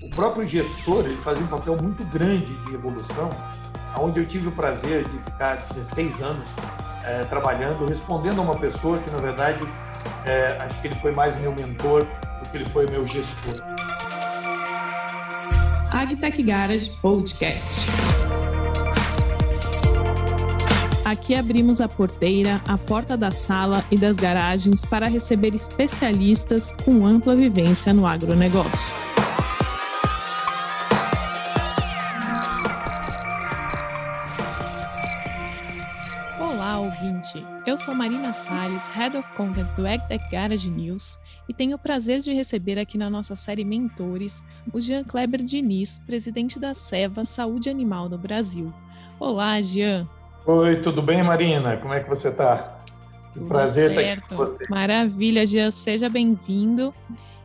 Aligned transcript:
O 0.00 0.08
próprio 0.10 0.46
gestor 0.46 1.04
ele 1.04 1.16
fazia 1.16 1.44
um 1.44 1.48
papel 1.48 1.76
muito 1.76 2.04
grande 2.04 2.54
de 2.64 2.74
evolução, 2.74 3.30
onde 3.98 4.20
eu 4.20 4.26
tive 4.26 4.48
o 4.48 4.52
prazer 4.52 5.08
de 5.08 5.18
ficar 5.18 5.56
16 5.74 6.22
anos 6.22 6.48
é, 7.04 7.24
trabalhando, 7.24 7.86
respondendo 7.86 8.40
a 8.40 8.42
uma 8.42 8.58
pessoa 8.58 8.98
que, 8.98 9.10
na 9.10 9.18
verdade, 9.18 9.60
é, 10.24 10.58
acho 10.60 10.80
que 10.80 10.88
ele 10.88 10.96
foi 10.96 11.12
mais 11.12 11.38
meu 11.40 11.52
mentor 11.54 12.04
do 12.04 12.48
que 12.50 12.56
ele 12.58 12.64
foi 12.66 12.86
meu 12.86 13.06
gestor. 13.06 13.60
Agtech 15.92 16.42
Garage 16.42 16.90
Podcast. 17.02 18.11
Aqui 21.12 21.34
abrimos 21.34 21.82
a 21.82 21.86
porteira, 21.86 22.58
a 22.66 22.78
porta 22.78 23.18
da 23.18 23.30
sala 23.30 23.84
e 23.90 23.98
das 23.98 24.16
garagens 24.16 24.82
para 24.82 25.10
receber 25.10 25.54
especialistas 25.54 26.72
com 26.86 27.04
ampla 27.04 27.36
vivência 27.36 27.92
no 27.92 28.06
agronegócio. 28.06 28.94
Olá, 36.40 36.78
ouvinte! 36.78 37.44
Eu 37.66 37.76
sou 37.76 37.94
Marina 37.94 38.32
Salles, 38.32 38.88
Head 38.88 39.18
of 39.18 39.28
Content 39.36 39.68
do 39.76 39.86
AgTech 39.86 40.30
Garage 40.30 40.70
News 40.70 41.18
e 41.46 41.52
tenho 41.52 41.76
o 41.76 41.78
prazer 41.78 42.20
de 42.20 42.32
receber 42.32 42.78
aqui 42.78 42.96
na 42.96 43.10
nossa 43.10 43.36
série 43.36 43.66
Mentores 43.66 44.42
o 44.72 44.80
Jean 44.80 45.04
Kleber 45.04 45.42
Diniz, 45.42 45.98
presidente 46.06 46.58
da 46.58 46.72
SEVA 46.72 47.26
Saúde 47.26 47.68
Animal 47.68 48.08
no 48.08 48.16
Brasil. 48.16 48.72
Olá, 49.20 49.60
Jean! 49.60 50.08
Oi, 50.44 50.80
tudo 50.80 51.00
bem, 51.00 51.22
Marina? 51.22 51.76
Como 51.76 51.94
é 51.94 52.00
que 52.00 52.08
você 52.08 52.28
está? 52.28 52.82
Prazer 53.46 53.94
certo. 53.94 54.00
estar 54.00 54.12
aqui 54.12 54.28
com 54.28 54.36
você. 54.36 54.64
Maravilha, 54.68 55.46
Jean, 55.46 55.70
seja 55.70 56.08
bem-vindo. 56.08 56.92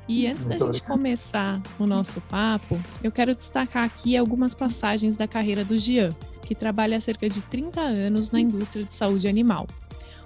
E 0.08 0.26
antes 0.26 0.46
Muito 0.46 0.50
da 0.50 0.66
gente 0.66 0.78
obrigado. 0.78 0.88
começar 0.88 1.62
o 1.78 1.86
nosso 1.86 2.20
papo, 2.22 2.80
eu 3.04 3.12
quero 3.12 3.36
destacar 3.36 3.84
aqui 3.84 4.18
algumas 4.18 4.56
passagens 4.56 5.16
da 5.16 5.28
carreira 5.28 5.64
do 5.64 5.78
Jean, 5.78 6.10
que 6.42 6.56
trabalha 6.56 6.98
há 6.98 7.00
cerca 7.00 7.30
de 7.30 7.42
30 7.42 7.82
anos 7.82 8.32
na 8.32 8.40
indústria 8.40 8.84
de 8.84 8.94
saúde 8.94 9.28
animal. 9.28 9.68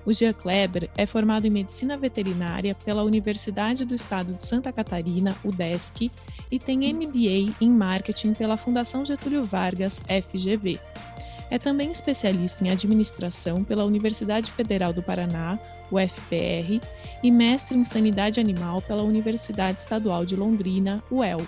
O 0.05 0.13
Jean 0.13 0.33
Kleber 0.33 0.89
é 0.95 1.05
formado 1.05 1.45
em 1.45 1.49
medicina 1.49 1.97
veterinária 1.97 2.75
pela 2.85 3.03
Universidade 3.03 3.83
do 3.85 3.93
Estado 3.93 4.33
de 4.33 4.43
Santa 4.43 4.71
Catarina, 4.71 5.35
UDESC, 5.43 6.11
e 6.51 6.59
tem 6.59 6.93
MBA 6.93 7.53
em 7.59 7.69
marketing 7.69 8.33
pela 8.33 8.57
Fundação 8.57 9.03
Getúlio 9.03 9.43
Vargas, 9.43 9.99
FGV. 9.99 10.79
É 11.51 11.59
também 11.59 11.91
especialista 11.91 12.65
em 12.65 12.71
administração 12.71 13.61
pela 13.61 13.83
Universidade 13.83 14.49
Federal 14.49 14.93
do 14.93 15.03
Paraná, 15.03 15.59
UFPR, 15.91 16.81
e 17.21 17.29
mestre 17.29 17.77
em 17.77 17.83
sanidade 17.83 18.39
animal 18.39 18.81
pela 18.81 19.03
Universidade 19.03 19.81
Estadual 19.81 20.23
de 20.23 20.37
Londrina, 20.37 21.03
UEL. 21.11 21.45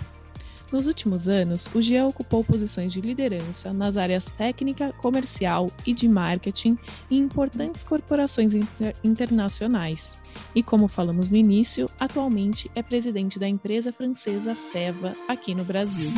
Nos 0.70 0.86
últimos 0.86 1.26
anos, 1.26 1.70
o 1.74 1.80
GE 1.80 2.00
ocupou 2.02 2.44
posições 2.44 2.92
de 2.92 3.00
liderança 3.00 3.72
nas 3.72 3.96
áreas 3.96 4.26
técnica, 4.26 4.92
comercial 4.98 5.70
e 5.86 5.94
de 5.94 6.06
marketing 6.06 6.76
em 7.10 7.16
importantes 7.16 7.82
corporações 7.82 8.54
inter 8.54 8.94
internacionais. 9.02 10.18
E 10.54 10.62
como 10.62 10.86
falamos 10.86 11.30
no 11.30 11.36
início, 11.36 11.88
atualmente 11.98 12.70
é 12.74 12.82
presidente 12.82 13.38
da 13.38 13.48
empresa 13.48 13.92
francesa 13.92 14.54
Seva 14.54 15.14
aqui 15.28 15.54
no 15.54 15.64
Brasil 15.64 16.12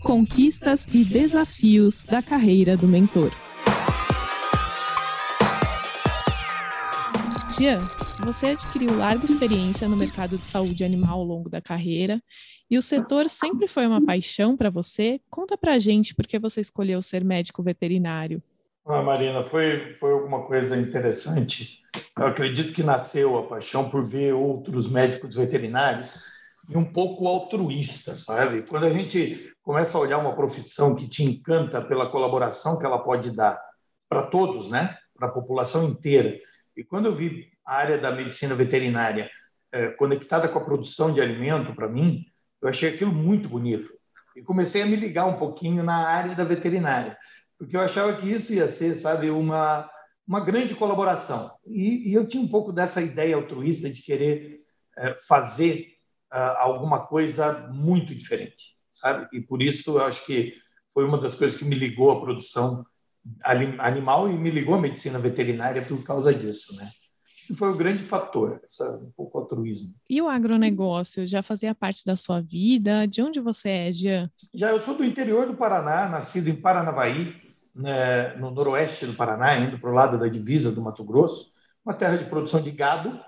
conquistas 0.00 0.86
e 0.92 1.04
desafios 1.04 2.04
da 2.04 2.22
carreira 2.22 2.76
do 2.76 2.88
mentor. 2.88 3.30
Tia, 7.54 7.78
você 8.24 8.46
adquiriu 8.46 8.96
larga 8.96 9.24
experiência 9.24 9.88
no 9.88 9.96
mercado 9.96 10.38
de 10.38 10.46
saúde 10.46 10.84
animal 10.84 11.18
ao 11.18 11.24
longo 11.24 11.50
da 11.50 11.60
carreira 11.60 12.22
e 12.70 12.78
o 12.78 12.82
setor 12.82 13.28
sempre 13.28 13.68
foi 13.68 13.86
uma 13.86 14.04
paixão 14.04 14.56
para 14.56 14.70
você. 14.70 15.20
Conta 15.28 15.58
para 15.58 15.78
gente 15.78 16.14
por 16.14 16.26
que 16.26 16.38
você 16.38 16.60
escolheu 16.60 17.02
ser 17.02 17.24
médico 17.24 17.62
veterinário. 17.62 18.42
Ah, 18.86 19.02
Marina, 19.02 19.44
foi, 19.44 19.94
foi 19.94 20.12
alguma 20.12 20.46
coisa 20.46 20.76
interessante. 20.76 21.80
Eu 22.16 22.26
acredito 22.26 22.72
que 22.72 22.82
nasceu 22.82 23.36
a 23.36 23.46
paixão 23.46 23.90
por 23.90 24.02
ver 24.04 24.32
outros 24.32 24.88
médicos 24.88 25.34
veterinários 25.34 26.39
e 26.70 26.76
um 26.76 26.84
pouco 26.84 27.26
altruísta, 27.26 28.14
sabe? 28.14 28.62
Quando 28.62 28.86
a 28.86 28.90
gente 28.90 29.52
começa 29.60 29.98
a 29.98 30.00
olhar 30.00 30.18
uma 30.18 30.36
profissão 30.36 30.94
que 30.94 31.08
te 31.08 31.24
encanta 31.24 31.82
pela 31.82 32.08
colaboração 32.08 32.78
que 32.78 32.86
ela 32.86 33.00
pode 33.00 33.32
dar 33.32 33.60
para 34.08 34.22
todos, 34.22 34.70
né? 34.70 34.96
Para 35.18 35.28
a 35.28 35.32
população 35.32 35.84
inteira. 35.84 36.38
E 36.76 36.84
quando 36.84 37.06
eu 37.06 37.14
vi 37.14 37.48
a 37.66 37.74
área 37.74 37.98
da 37.98 38.12
medicina 38.12 38.54
veterinária 38.54 39.28
é, 39.72 39.88
conectada 39.88 40.48
com 40.48 40.58
a 40.58 40.64
produção 40.64 41.12
de 41.12 41.20
alimento, 41.20 41.74
para 41.74 41.88
mim, 41.88 42.24
eu 42.62 42.68
achei 42.68 42.94
aquilo 42.94 43.12
muito 43.12 43.48
bonito. 43.48 43.90
E 44.36 44.42
comecei 44.42 44.82
a 44.82 44.86
me 44.86 44.94
ligar 44.94 45.26
um 45.26 45.36
pouquinho 45.36 45.82
na 45.82 46.06
área 46.06 46.36
da 46.36 46.44
veterinária, 46.44 47.18
porque 47.58 47.76
eu 47.76 47.80
achava 47.80 48.14
que 48.16 48.30
isso 48.30 48.54
ia 48.54 48.68
ser, 48.68 48.94
sabe, 48.94 49.28
uma 49.28 49.90
uma 50.30 50.38
grande 50.38 50.76
colaboração. 50.76 51.50
E, 51.66 52.08
e 52.08 52.14
eu 52.14 52.24
tinha 52.24 52.40
um 52.40 52.46
pouco 52.46 52.72
dessa 52.72 53.02
ideia 53.02 53.34
altruísta 53.34 53.90
de 53.90 54.00
querer 54.00 54.60
é, 54.96 55.16
fazer 55.26 55.89
alguma 56.30 57.06
coisa 57.06 57.68
muito 57.72 58.14
diferente, 58.14 58.76
sabe? 58.90 59.28
E 59.32 59.40
por 59.40 59.60
isso 59.60 59.98
eu 59.98 60.04
acho 60.04 60.24
que 60.24 60.54
foi 60.92 61.04
uma 61.04 61.18
das 61.18 61.34
coisas 61.34 61.58
que 61.58 61.64
me 61.64 61.74
ligou 61.74 62.10
à 62.10 62.20
produção 62.20 62.84
animal 63.42 64.30
e 64.30 64.32
me 64.32 64.50
ligou 64.50 64.74
à 64.74 64.80
medicina 64.80 65.18
veterinária 65.18 65.82
por 65.82 66.02
causa 66.02 66.32
disso, 66.32 66.74
né? 66.76 66.88
Que 67.46 67.54
foi 67.54 67.68
o 67.68 67.76
grande 67.76 68.04
fator, 68.04 68.60
essa 68.64 68.84
um 68.98 69.10
pouco 69.10 69.38
altruísmo. 69.38 69.92
E 70.08 70.22
o 70.22 70.28
agronegócio 70.28 71.26
já 71.26 71.42
fazia 71.42 71.74
parte 71.74 72.04
da 72.04 72.14
sua 72.14 72.40
vida? 72.40 73.06
De 73.08 73.20
onde 73.22 73.40
você 73.40 73.68
é, 73.68 73.92
Jean? 73.92 74.30
Já 74.54 74.70
eu 74.70 74.80
sou 74.80 74.96
do 74.96 75.04
interior 75.04 75.46
do 75.46 75.56
Paraná, 75.56 76.08
nascido 76.08 76.48
em 76.48 76.54
Paranavaí, 76.54 77.34
né, 77.74 78.36
no 78.36 78.50
noroeste 78.50 79.06
do 79.06 79.14
Paraná, 79.14 79.58
indo 79.58 79.78
para 79.78 79.90
o 79.90 79.94
lado 79.94 80.18
da 80.18 80.28
divisa 80.28 80.70
do 80.70 80.80
Mato 80.80 81.02
Grosso, 81.02 81.50
uma 81.84 81.94
terra 81.94 82.16
de 82.16 82.26
produção 82.26 82.62
de 82.62 82.70
gado 82.70 83.18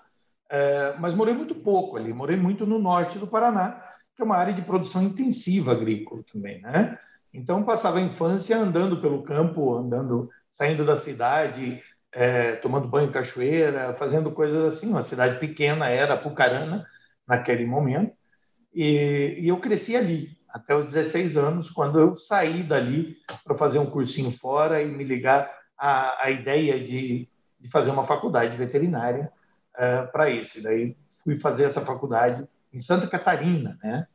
é, 0.52 0.94
mas 0.98 1.14
morei 1.14 1.32
muito 1.32 1.54
pouco 1.54 1.96
ali, 1.96 2.12
morei 2.12 2.36
muito 2.36 2.66
no 2.66 2.78
norte 2.78 3.18
do 3.18 3.26
Paraná, 3.26 3.82
que 4.14 4.20
é 4.20 4.24
uma 4.24 4.36
área 4.36 4.52
de 4.52 4.60
produção 4.60 5.02
intensiva 5.02 5.72
agrícola 5.72 6.22
também, 6.30 6.60
né? 6.60 6.98
Então 7.32 7.62
passava 7.64 7.96
a 7.96 8.02
infância 8.02 8.58
andando 8.58 9.00
pelo 9.00 9.22
campo, 9.22 9.74
andando, 9.74 10.28
saindo 10.50 10.84
da 10.84 10.94
cidade, 10.94 11.82
é, 12.12 12.56
tomando 12.56 12.86
banho 12.86 13.08
em 13.08 13.12
cachoeira, 13.12 13.94
fazendo 13.94 14.30
coisas 14.30 14.62
assim. 14.74 14.90
Uma 14.90 15.02
cidade 15.02 15.38
pequena 15.40 15.88
era 15.88 16.18
Pucarana 16.18 16.86
naquele 17.26 17.64
momento, 17.64 18.14
e, 18.74 19.38
e 19.38 19.48
eu 19.48 19.58
cresci 19.58 19.96
ali 19.96 20.36
até 20.50 20.76
os 20.76 20.84
16 20.84 21.38
anos, 21.38 21.70
quando 21.70 21.98
eu 21.98 22.14
saí 22.14 22.62
dali 22.62 23.16
para 23.42 23.56
fazer 23.56 23.78
um 23.78 23.86
cursinho 23.86 24.30
fora 24.30 24.82
e 24.82 24.86
me 24.86 25.02
ligar 25.02 25.50
à, 25.78 26.26
à 26.26 26.30
ideia 26.30 26.78
de, 26.78 27.26
de 27.58 27.70
fazer 27.70 27.90
uma 27.90 28.04
faculdade 28.04 28.54
veterinária 28.54 29.32
uh, 29.76 30.10
para 30.10 30.30
isso. 30.30 30.58
E 30.58 30.62
daí 30.62 30.96
fui 31.22 31.38
fazer 31.38 31.64
essa 31.64 31.80
faculdade 31.80 32.46
em 32.72 32.78
Santa 32.78 33.06
Catarina, 33.06 33.78
né? 33.82 34.06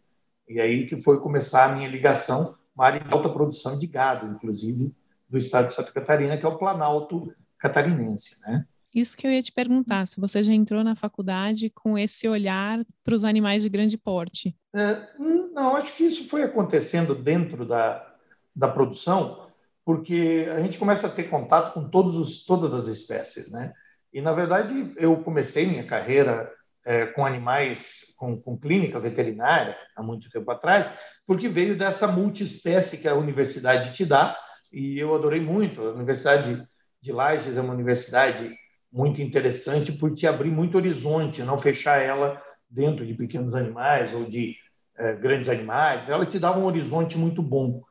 E 0.48 0.60
aí 0.60 0.86
que 0.86 0.98
foi 0.98 1.20
começar 1.20 1.66
a 1.66 1.76
minha 1.76 1.90
ligação, 1.90 2.56
uma 2.76 2.86
área 2.86 3.00
de 3.00 3.14
alta 3.14 3.30
produção 3.30 3.78
de 3.78 3.86
gado, 3.88 4.28
inclusive, 4.28 4.94
do 5.30 5.38
estado 5.38 5.68
de 5.68 5.74
Santa 5.74 5.92
Catarina, 5.92 6.38
que 6.38 6.46
é 6.46 6.50
o 6.50 6.58
Planalto 6.58 7.34
catarinense, 7.60 8.40
né? 8.42 8.66
Isso 8.96 9.18
que 9.18 9.28
eu 9.28 9.32
ia 9.32 9.42
te 9.42 9.52
perguntar, 9.52 10.08
se 10.08 10.20
você 10.20 10.42
já 10.42 10.54
entrou 10.54 10.84
na 10.84 10.96
faculdade 10.96 11.70
com 11.70 11.98
esse 11.98 12.28
olhar 12.28 12.84
para 13.04 13.14
os 13.14 13.24
animais 13.24 13.62
de 13.62 13.70
grande 13.70 13.98
porte. 13.98 14.56
É, 14.74 15.08
não, 15.54 15.76
acho 15.76 15.96
que 15.96 16.06
isso 16.06 16.28
foi 16.28 16.44
acontecendo 16.44 17.14
dentro 17.14 17.66
da, 17.66 18.16
da 18.56 18.68
produção, 18.68 19.48
porque 19.84 20.48
a 20.52 20.62
gente 20.62 20.78
começa 20.78 21.08
a 21.08 21.12
ter 21.12 21.30
contato 21.30 21.74
com 21.74 21.90
todos 21.90 22.16
os, 22.16 22.46
todas 22.46 22.74
as 22.74 22.88
espécies, 22.88 23.52
né? 23.52 23.74
E, 24.18 24.22
na 24.22 24.34
verdade, 24.34 24.94
eu 24.98 25.16
comecei 25.18 25.68
minha 25.68 25.84
carreira 25.84 26.52
é, 26.84 27.06
com 27.06 27.24
animais, 27.24 28.16
com, 28.18 28.36
com, 28.36 28.58
clínica 28.58 29.00
veterinária, 29.00 29.78
há 29.96 30.02
muito 30.02 30.28
tempo 30.32 30.50
atrás, 30.50 30.90
porque 31.28 31.48
veio 31.48 31.78
dessa 31.78 32.08
multiespécie 32.08 32.98
que 32.98 33.08
a 33.08 33.14
universidade 33.14 33.94
te 33.94 34.04
dá, 34.08 34.36
e 34.74 34.98
eu 34.98 35.14
adorei 35.14 35.40
muito. 35.40 35.84
A 35.84 35.92
Universidade 35.92 36.68
de 37.00 37.12
Lages 37.12 37.56
é 37.56 37.62
uma 37.62 37.76
universidade 37.76 38.52
muito 38.92 39.22
interessante 39.22 39.92
por 39.92 40.12
te 40.16 40.26
abrir 40.26 40.50
muito 40.50 40.78
horizonte, 40.78 41.44
não 41.44 41.60
fechar 41.60 42.02
ela 42.02 42.42
dentro 42.68 43.06
de 43.06 43.14
pequenos 43.14 43.54
animais 43.54 44.16
ou 44.16 44.26
de 44.26 44.56
é, 44.98 45.14
grandes 45.14 45.48
animais. 45.48 46.10
Ela 46.10 46.26
te 46.26 46.40
dá 46.40 46.58
um 46.58 46.66
horizonte 46.66 47.20
muito 47.20 47.44
bom. 47.44 47.84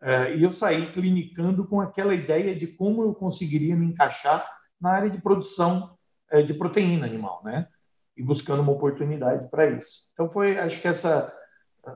É, 0.00 0.36
e 0.36 0.44
eu 0.44 0.52
saí 0.52 0.92
clinicando 0.92 1.66
com 1.66 1.80
aquela 1.80 2.14
ideia 2.14 2.54
de 2.54 2.68
como 2.68 3.02
eu 3.02 3.12
conseguiria 3.12 3.74
me 3.74 3.86
encaixar 3.86 4.46
na 4.82 4.90
área 4.90 5.08
de 5.08 5.20
produção 5.20 5.96
é, 6.30 6.42
de 6.42 6.52
proteína 6.52 7.06
animal, 7.06 7.40
né? 7.44 7.68
E 8.16 8.22
buscando 8.22 8.60
uma 8.60 8.72
oportunidade 8.72 9.48
para 9.48 9.70
isso. 9.70 10.10
Então 10.12 10.28
foi, 10.28 10.58
acho 10.58 10.80
que 10.80 10.88
essa 10.88 11.32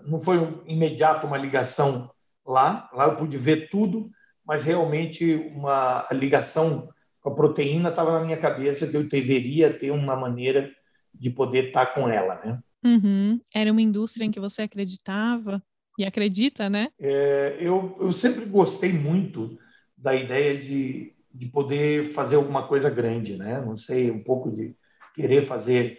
não 0.05 0.21
foi 0.21 0.39
um, 0.39 0.63
imediato 0.67 1.27
uma 1.27 1.37
ligação 1.37 2.11
lá, 2.47 2.89
lá 2.93 3.07
eu 3.07 3.17
pude 3.17 3.37
ver 3.37 3.69
tudo, 3.71 4.09
mas 4.45 4.63
realmente 4.63 5.35
uma 5.55 6.07
ligação 6.13 6.89
com 7.21 7.31
a 7.31 7.35
proteína 7.35 7.89
estava 7.89 8.13
na 8.13 8.25
minha 8.25 8.37
cabeça 8.37 8.87
que 8.87 8.97
eu 8.97 9.09
deveria 9.09 9.77
ter 9.77 9.91
uma 9.91 10.15
maneira 10.15 10.71
de 11.13 11.31
poder 11.31 11.69
estar 11.69 11.87
tá 11.87 11.93
com 11.93 12.09
ela, 12.09 12.41
né? 12.45 12.59
Uhum. 12.85 13.41
Era 13.53 13.73
uma 13.73 13.83
indústria 13.83 14.25
em 14.25 14.31
que 14.31 14.39
você 14.39 14.63
acreditava 14.63 15.61
e 15.99 16.05
acredita, 16.05 16.71
né? 16.71 16.89
É, 17.01 17.57
eu, 17.59 17.97
eu 18.01 18.13
sempre 18.13 18.45
gostei 18.45 18.93
muito 18.93 19.59
da 19.97 20.15
ideia 20.15 20.61
de, 20.61 21.16
de 21.37 21.47
poder 21.47 22.13
fazer 22.13 22.37
alguma 22.37 22.67
coisa 22.67 22.89
grande, 22.89 23.37
né? 23.37 23.61
Não 23.61 23.77
sei, 23.77 24.11
um 24.11 24.23
pouco 24.23 24.51
de 24.51 24.75
querer 25.15 25.47
fazer 25.47 25.99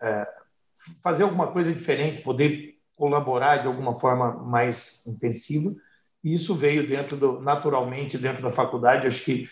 é, 0.00 0.26
fazer 1.02 1.24
alguma 1.24 1.48
coisa 1.48 1.72
diferente, 1.72 2.22
poder 2.22 2.78
colaborar 2.94 3.58
de 3.58 3.66
alguma 3.66 3.98
forma 3.98 4.32
mais 4.44 5.06
intensiva. 5.06 5.70
E 6.22 6.34
isso 6.34 6.54
veio 6.54 6.86
dentro 6.86 7.16
do, 7.16 7.40
naturalmente 7.40 8.18
dentro 8.18 8.42
da 8.42 8.50
faculdade. 8.50 9.06
Acho 9.06 9.24
que 9.24 9.48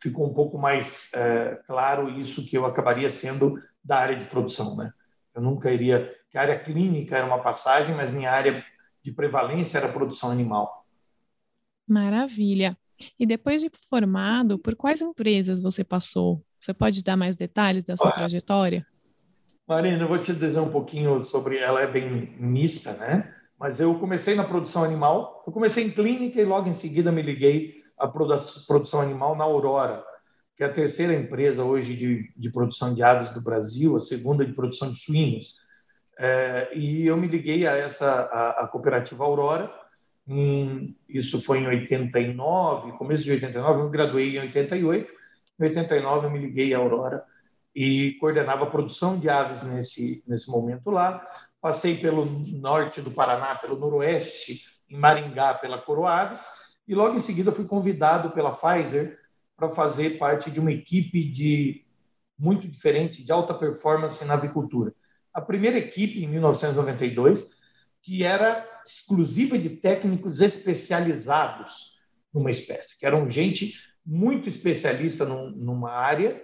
ficou 0.00 0.28
um 0.28 0.34
pouco 0.34 0.58
mais 0.58 1.12
é, 1.14 1.60
claro 1.66 2.08
isso 2.10 2.44
que 2.46 2.56
eu 2.56 2.66
acabaria 2.66 3.10
sendo 3.10 3.58
da 3.82 3.98
área 3.98 4.16
de 4.16 4.26
produção, 4.26 4.76
né? 4.76 4.92
Eu 5.34 5.42
nunca 5.42 5.70
iria 5.70 6.14
que 6.30 6.36
a 6.36 6.42
área 6.42 6.58
clínica 6.58 7.16
era 7.16 7.26
uma 7.26 7.42
passagem, 7.42 7.94
mas 7.94 8.10
minha 8.10 8.30
área 8.30 8.64
de 9.02 9.12
prevalência 9.12 9.78
era 9.78 9.92
produção 9.92 10.30
animal. 10.30 10.84
Maravilha. 11.86 12.76
E 13.18 13.26
depois 13.26 13.60
de 13.60 13.70
formado, 13.88 14.58
por 14.58 14.74
quais 14.74 15.00
empresas 15.00 15.62
você 15.62 15.84
passou? 15.84 16.42
Você 16.58 16.74
pode 16.74 17.02
dar 17.02 17.16
mais 17.16 17.36
detalhes 17.36 17.84
da 17.84 17.96
sua 17.96 18.10
trajetória? 18.12 18.86
Marina, 19.66 20.02
eu 20.02 20.08
vou 20.08 20.18
te 20.18 20.34
dizer 20.34 20.60
um 20.60 20.70
pouquinho 20.70 21.20
sobre 21.20 21.58
ela, 21.58 21.80
é 21.80 21.86
bem 21.86 22.34
mista, 22.38 22.92
né? 22.94 23.32
Mas 23.58 23.78
eu 23.78 23.94
comecei 23.98 24.34
na 24.34 24.44
produção 24.44 24.82
animal, 24.82 25.44
eu 25.46 25.52
comecei 25.52 25.84
em 25.84 25.90
clínica 25.90 26.40
e 26.40 26.44
logo 26.44 26.68
em 26.68 26.72
seguida 26.72 27.12
me 27.12 27.22
liguei 27.22 27.74
à 27.98 28.08
produção 28.08 29.00
animal 29.00 29.36
na 29.36 29.44
Aurora, 29.44 30.02
que 30.56 30.64
é 30.64 30.66
a 30.66 30.72
terceira 30.72 31.14
empresa 31.14 31.62
hoje 31.62 31.94
de, 31.94 32.32
de 32.36 32.50
produção 32.50 32.92
de 32.94 33.02
aves 33.02 33.30
do 33.32 33.40
Brasil, 33.40 33.94
a 33.96 34.00
segunda 34.00 34.44
de 34.44 34.52
produção 34.52 34.92
de 34.92 34.98
suínos. 34.98 35.54
É, 36.18 36.70
e 36.74 37.06
eu 37.06 37.16
me 37.16 37.26
liguei 37.26 37.66
a 37.66 37.76
essa 37.76 38.06
a, 38.06 38.64
a 38.64 38.66
cooperativa 38.66 39.24
Aurora. 39.24 39.72
Isso 41.08 41.40
foi 41.40 41.58
em 41.58 41.66
89, 41.66 42.92
começo 42.92 43.24
de 43.24 43.32
89. 43.32 43.80
Eu 43.80 43.84
me 43.86 43.90
graduei 43.90 44.36
em 44.36 44.40
88. 44.40 45.10
Em 45.58 45.64
89 45.64 46.26
eu 46.26 46.30
me 46.30 46.38
liguei 46.38 46.74
à 46.74 46.78
Aurora 46.78 47.24
e 47.74 48.12
coordenava 48.20 48.64
a 48.64 48.70
produção 48.70 49.18
de 49.18 49.28
aves 49.28 49.62
nesse 49.62 50.24
nesse 50.26 50.50
momento 50.50 50.90
lá. 50.90 51.26
Passei 51.60 51.98
pelo 51.98 52.24
norte 52.24 53.00
do 53.00 53.10
Paraná, 53.10 53.54
pelo 53.54 53.78
noroeste, 53.78 54.60
em 54.88 54.96
Maringá, 54.96 55.54
pela 55.54 55.78
Coroaves, 55.78 56.40
e 56.88 56.94
logo 56.94 57.16
em 57.16 57.20
seguida 57.20 57.52
fui 57.52 57.66
convidado 57.66 58.30
pela 58.30 58.52
Pfizer 58.52 59.18
para 59.56 59.68
fazer 59.68 60.18
parte 60.18 60.50
de 60.50 60.58
uma 60.58 60.72
equipe 60.72 61.30
de 61.30 61.84
muito 62.38 62.66
diferente 62.66 63.22
de 63.22 63.30
alta 63.30 63.52
performance 63.52 64.24
na 64.24 64.34
avicultura 64.34 64.94
a 65.32 65.40
primeira 65.40 65.78
equipe, 65.78 66.22
em 66.22 66.28
1992, 66.28 67.50
que 68.02 68.24
era 68.24 68.66
exclusiva 68.84 69.58
de 69.58 69.70
técnicos 69.70 70.40
especializados 70.40 71.98
numa 72.32 72.50
espécie, 72.50 72.98
que 72.98 73.06
eram 73.06 73.28
gente 73.28 73.74
muito 74.04 74.48
especialista 74.48 75.24
num, 75.24 75.50
numa 75.50 75.92
área, 75.92 76.40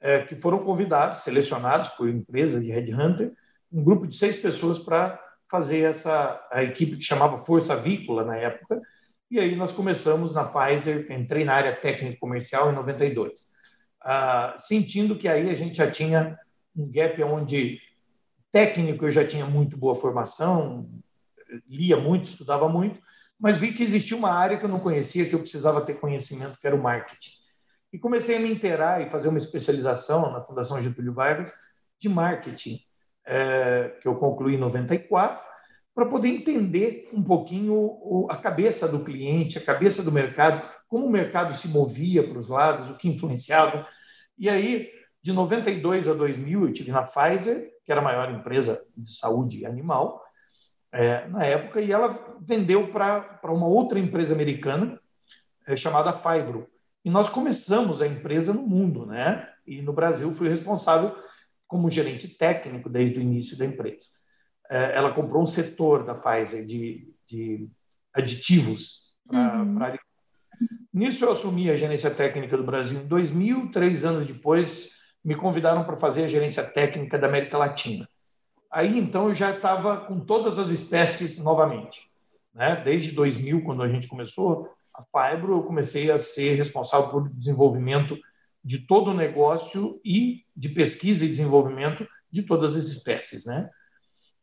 é, 0.00 0.20
que 0.22 0.34
foram 0.36 0.58
convidados, 0.58 1.22
selecionados 1.22 1.88
por 1.90 2.08
empresa 2.08 2.60
de 2.60 2.70
headhunter, 2.70 3.32
um 3.72 3.82
grupo 3.82 4.06
de 4.06 4.16
seis 4.16 4.36
pessoas 4.36 4.78
para 4.78 5.20
fazer 5.50 5.80
essa 5.80 6.40
a 6.50 6.62
equipe 6.62 6.96
que 6.96 7.02
chamava 7.02 7.44
Força 7.44 7.74
Avícola 7.74 8.24
na 8.24 8.36
época. 8.36 8.80
E 9.30 9.40
aí 9.40 9.56
nós 9.56 9.72
começamos 9.72 10.34
na 10.34 10.44
Pfizer, 10.44 11.10
entrei 11.10 11.44
na 11.44 11.54
área 11.54 11.74
técnica 11.74 12.18
comercial 12.18 12.70
em 12.70 12.74
92, 12.74 13.46
ah, 14.02 14.56
sentindo 14.58 15.16
que 15.16 15.28
aí 15.28 15.50
a 15.50 15.54
gente 15.54 15.76
já 15.76 15.90
tinha 15.90 16.38
um 16.76 16.90
gap 16.90 17.20
onde 17.22 17.80
Técnico, 18.56 19.04
eu 19.04 19.10
já 19.10 19.26
tinha 19.26 19.44
muito 19.44 19.76
boa 19.76 19.94
formação, 19.94 20.88
lia 21.68 21.96
muito, 21.96 22.28
estudava 22.28 22.68
muito, 22.68 23.00
mas 23.38 23.58
vi 23.58 23.72
que 23.72 23.82
existia 23.82 24.16
uma 24.16 24.32
área 24.32 24.58
que 24.58 24.64
eu 24.64 24.68
não 24.68 24.80
conhecia, 24.80 25.28
que 25.28 25.34
eu 25.34 25.40
precisava 25.40 25.80
ter 25.82 26.00
conhecimento, 26.00 26.58
que 26.58 26.66
era 26.66 26.76
o 26.76 26.82
marketing. 26.82 27.30
E 27.92 27.98
comecei 27.98 28.36
a 28.36 28.40
me 28.40 28.50
inteirar 28.50 29.00
e 29.00 29.10
fazer 29.10 29.28
uma 29.28 29.38
especialização 29.38 30.32
na 30.32 30.40
Fundação 30.40 30.82
Getúlio 30.82 31.12
Vargas 31.12 31.52
de 31.98 32.08
marketing, 32.08 32.80
é, 33.24 33.96
que 34.00 34.08
eu 34.08 34.16
concluí 34.16 34.54
em 34.54 34.58
94, 34.58 35.44
para 35.94 36.06
poder 36.06 36.28
entender 36.28 37.08
um 37.12 37.22
pouquinho 37.22 37.74
o, 37.74 38.26
a 38.30 38.36
cabeça 38.36 38.86
do 38.86 39.04
cliente, 39.04 39.58
a 39.58 39.64
cabeça 39.64 40.02
do 40.02 40.12
mercado, 40.12 40.62
como 40.88 41.06
o 41.06 41.10
mercado 41.10 41.54
se 41.54 41.68
movia 41.68 42.26
para 42.28 42.38
os 42.38 42.48
lados, 42.48 42.90
o 42.90 42.96
que 42.96 43.08
influenciava. 43.08 43.86
E 44.38 44.48
aí, 44.48 44.90
de 45.22 45.32
92 45.32 46.08
a 46.08 46.12
2000, 46.12 46.66
eu 46.66 46.72
tive 46.72 46.92
na 46.92 47.02
Pfizer, 47.02 47.70
que 47.84 47.90
era 47.90 48.00
a 48.00 48.04
maior 48.04 48.30
empresa 48.30 48.78
de 48.96 49.16
saúde 49.16 49.64
animal 49.64 50.25
é, 50.96 51.28
na 51.28 51.44
época, 51.44 51.80
e 51.80 51.92
ela 51.92 52.36
vendeu 52.40 52.90
para 52.90 53.38
uma 53.44 53.66
outra 53.66 53.98
empresa 53.98 54.34
americana 54.34 54.98
é, 55.66 55.76
chamada 55.76 56.12
Fibro. 56.12 56.66
E 57.04 57.10
nós 57.10 57.28
começamos 57.28 58.00
a 58.00 58.06
empresa 58.06 58.52
no 58.52 58.62
mundo, 58.62 59.04
né? 59.04 59.48
E 59.66 59.82
no 59.82 59.92
Brasil 59.92 60.34
fui 60.34 60.48
responsável 60.48 61.14
como 61.68 61.90
gerente 61.90 62.28
técnico 62.28 62.88
desde 62.88 63.18
o 63.18 63.22
início 63.22 63.58
da 63.58 63.66
empresa. 63.66 64.06
É, 64.70 64.96
ela 64.96 65.12
comprou 65.12 65.42
um 65.42 65.46
setor 65.46 66.04
da 66.04 66.14
Pfizer 66.14 66.64
de, 66.66 67.12
de 67.26 67.68
aditivos 68.14 69.14
para 69.28 69.62
uhum. 69.62 69.98
Nisso 70.92 71.24
eu 71.24 71.32
assumi 71.32 71.70
a 71.70 71.76
gerência 71.76 72.10
técnica 72.10 72.56
do 72.56 72.64
Brasil 72.64 73.00
em 73.00 73.06
2000, 73.06 73.70
três 73.70 74.04
anos 74.04 74.26
depois 74.26 74.92
me 75.22 75.34
convidaram 75.34 75.84
para 75.84 75.96
fazer 75.98 76.24
a 76.24 76.28
gerência 76.28 76.62
técnica 76.62 77.18
da 77.18 77.26
América 77.26 77.58
Latina. 77.58 78.08
Aí 78.70 78.98
então 78.98 79.28
eu 79.28 79.34
já 79.34 79.52
estava 79.52 79.98
com 79.98 80.20
todas 80.20 80.58
as 80.58 80.68
espécies 80.70 81.42
novamente. 81.42 82.10
Né? 82.54 82.82
Desde 82.84 83.12
2000, 83.12 83.62
quando 83.64 83.82
a 83.82 83.88
gente 83.88 84.08
começou 84.08 84.70
a 84.94 85.02
Fibro, 85.04 85.56
eu 85.56 85.62
comecei 85.62 86.10
a 86.10 86.18
ser 86.18 86.54
responsável 86.54 87.10
por 87.10 87.28
desenvolvimento 87.28 88.16
de 88.64 88.86
todo 88.86 89.10
o 89.10 89.14
negócio 89.14 90.00
e 90.04 90.44
de 90.56 90.68
pesquisa 90.70 91.24
e 91.24 91.28
desenvolvimento 91.28 92.06
de 92.30 92.42
todas 92.42 92.74
as 92.74 92.84
espécies, 92.84 93.44
né? 93.44 93.70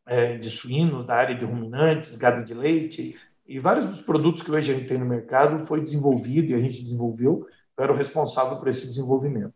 É, 0.05 0.37
de 0.37 0.49
suínos, 0.49 1.05
da 1.05 1.15
área 1.15 1.35
de 1.35 1.45
ruminantes, 1.45 2.17
gado 2.17 2.45
de 2.45 2.53
leite 2.53 3.17
e 3.45 3.59
vários 3.59 3.87
dos 3.87 4.01
produtos 4.01 4.43
que 4.43 4.51
hoje 4.51 4.71
a 4.71 4.75
gente 4.75 4.87
tem 4.87 4.97
no 4.97 5.05
mercado 5.05 5.65
foi 5.65 5.81
desenvolvido 5.81 6.51
e 6.51 6.53
a 6.53 6.59
gente 6.59 6.81
desenvolveu. 6.81 7.47
Eu 7.77 7.83
era 7.83 7.93
o 7.93 7.95
responsável 7.95 8.57
por 8.57 8.67
esse 8.67 8.85
desenvolvimento. 8.85 9.53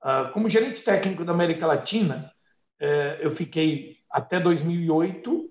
Ah, 0.00 0.30
como 0.32 0.48
gerente 0.48 0.82
técnico 0.82 1.24
da 1.24 1.32
América 1.32 1.66
Latina, 1.66 2.32
eu 3.20 3.30
fiquei 3.30 3.98
até 4.10 4.40
2008 4.40 5.48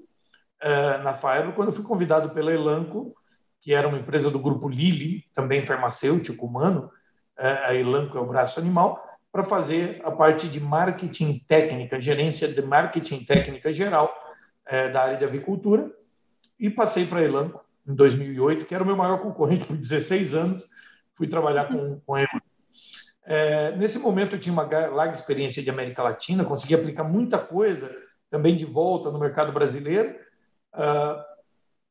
eh, 0.62 0.97
na 1.00 1.13
Fibro, 1.13 1.53
quando 1.53 1.71
fui 1.71 1.83
convidado 1.83 2.31
pela 2.31 2.51
Elanco, 2.51 3.15
que 3.62 3.74
era 3.74 3.88
uma 3.88 4.00
empresa 4.00 4.31
do 4.31 4.39
grupo 4.39 4.67
Lilly, 4.67 5.25
também 5.34 5.65
farmacêutico 5.65 6.46
humano, 6.46 6.91
eh, 7.38 7.62
a 7.65 7.75
Elanco 7.75 8.17
é 8.17 8.22
o 8.22 8.25
braço 8.25 8.60
animal, 8.60 9.03
para 9.31 9.43
fazer 9.43 10.01
a 10.03 10.12
parte 10.12 10.48
de 10.48 10.60
marketing 10.60 11.39
técnica, 11.48 12.01
gerência 12.01 12.48
de 12.48 12.62
marketing 12.62 13.24
técnica 13.24 13.72
geral 13.72 14.13
da 14.91 15.03
área 15.03 15.17
de 15.17 15.24
avicultura, 15.24 15.89
e 16.60 16.69
passei 16.69 17.05
para 17.05 17.19
a 17.19 17.24
Elanco 17.24 17.63
em 17.88 17.96
2008, 17.96 18.65
que 18.65 18.75
era 18.75 18.84
o 18.84 18.88
meu 18.88 18.98
maior 18.98 19.22
concorrente 19.22 19.65
por 19.65 19.77
16 19.77 20.34
anos, 20.34 20.67
fui 21.13 21.27
trabalhar 21.27 21.65
com, 21.69 22.01
com 22.01 22.15
a 22.15 22.19
Elanco. 22.19 22.47
É, 23.29 23.75
nesse 23.75 24.00
momento 24.00 24.36
eu 24.36 24.39
tinha 24.39 24.53
uma 24.53 24.63
larga 24.63 25.13
experiência 25.13 25.62
de 25.62 25.69
América 25.69 26.01
Latina, 26.01 26.46
consegui 26.46 26.74
aplicar 26.74 27.03
muita 27.03 27.38
coisa 27.38 27.91
também 28.29 28.55
de 28.55 28.63
volta 28.63 29.12
no 29.12 29.19
mercado 29.19 29.51
brasileiro. 29.51 30.15
Uh, 30.74 31.22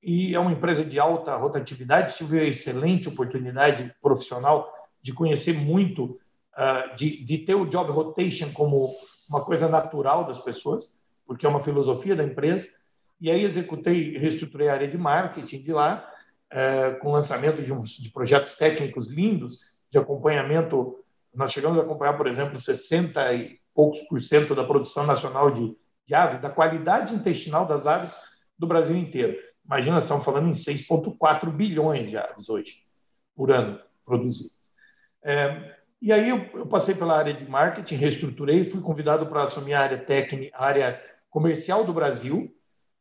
e 0.02 0.34
é 0.34 0.40
uma 0.40 0.52
empresa 0.52 0.82
de 0.82 0.98
alta 0.98 1.36
rotatividade. 1.36 2.16
Tive 2.16 2.40
a 2.40 2.44
excelente 2.44 3.08
oportunidade 3.08 3.94
profissional 4.00 4.72
de 5.02 5.12
conhecer 5.12 5.52
muito, 5.52 6.18
uh, 6.54 6.96
de, 6.96 7.22
de 7.22 7.38
ter 7.38 7.54
o 7.54 7.66
job 7.66 7.90
rotation 7.90 8.50
como 8.54 8.94
uma 9.28 9.44
coisa 9.44 9.68
natural 9.68 10.24
das 10.24 10.38
pessoas, 10.38 11.02
porque 11.26 11.44
é 11.44 11.48
uma 11.48 11.62
filosofia 11.62 12.16
da 12.16 12.24
empresa. 12.24 12.66
E 13.20 13.30
aí 13.30 13.44
executei 13.44 14.16
reestruturei 14.16 14.70
a 14.70 14.72
área 14.72 14.88
de 14.88 14.96
marketing 14.96 15.62
de 15.62 15.72
lá, 15.72 16.10
uh, 16.50 16.98
com 17.00 17.12
lançamento 17.12 17.62
de, 17.62 17.74
uns, 17.74 17.90
de 17.90 18.10
projetos 18.10 18.54
técnicos 18.56 19.08
lindos 19.08 19.76
de 19.90 19.98
acompanhamento 19.98 20.96
nós 21.36 21.52
chegamos 21.52 21.78
a 21.78 21.82
acompanhar, 21.82 22.16
por 22.16 22.26
exemplo, 22.26 22.58
60 22.58 23.34
e 23.34 23.58
poucos 23.74 24.00
por 24.08 24.22
cento 24.22 24.54
da 24.54 24.64
produção 24.64 25.06
nacional 25.06 25.50
de, 25.50 25.76
de 26.06 26.14
aves, 26.14 26.40
da 26.40 26.48
qualidade 26.48 27.14
intestinal 27.14 27.66
das 27.66 27.86
aves 27.86 28.16
do 28.58 28.66
Brasil 28.66 28.96
inteiro. 28.96 29.36
Imagina, 29.64 29.98
estamos 29.98 30.24
falando 30.24 30.48
em 30.48 30.52
6,4 30.52 31.50
bilhões 31.50 32.08
de 32.08 32.16
aves 32.16 32.48
hoje, 32.48 32.84
por 33.34 33.52
ano, 33.52 33.78
produzidas. 34.04 34.56
É, 35.22 35.76
e 36.00 36.10
aí 36.12 36.28
eu, 36.28 36.38
eu, 36.54 36.66
passei 36.66 36.94
pela 36.94 37.18
área 37.18 37.34
de 37.34 37.48
marketing, 37.48 37.96
reestruturei, 37.96 38.64
fui 38.64 38.80
convidado 38.80 39.26
para 39.26 39.42
assumir 39.42 39.74
a 39.74 39.80
área 39.80 39.98
técnica, 39.98 40.56
a 40.56 40.64
área 40.64 41.02
comercial 41.28 41.84
do 41.84 41.92
Brasil, 41.92 42.50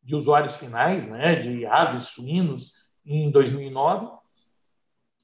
de 0.03 0.13
usuários 0.13 0.55
finais, 0.57 1.09
né, 1.09 1.35
de 1.35 1.65
aves, 1.65 2.07
suínos, 2.09 2.73
em 3.05 3.31
2009 3.31 4.24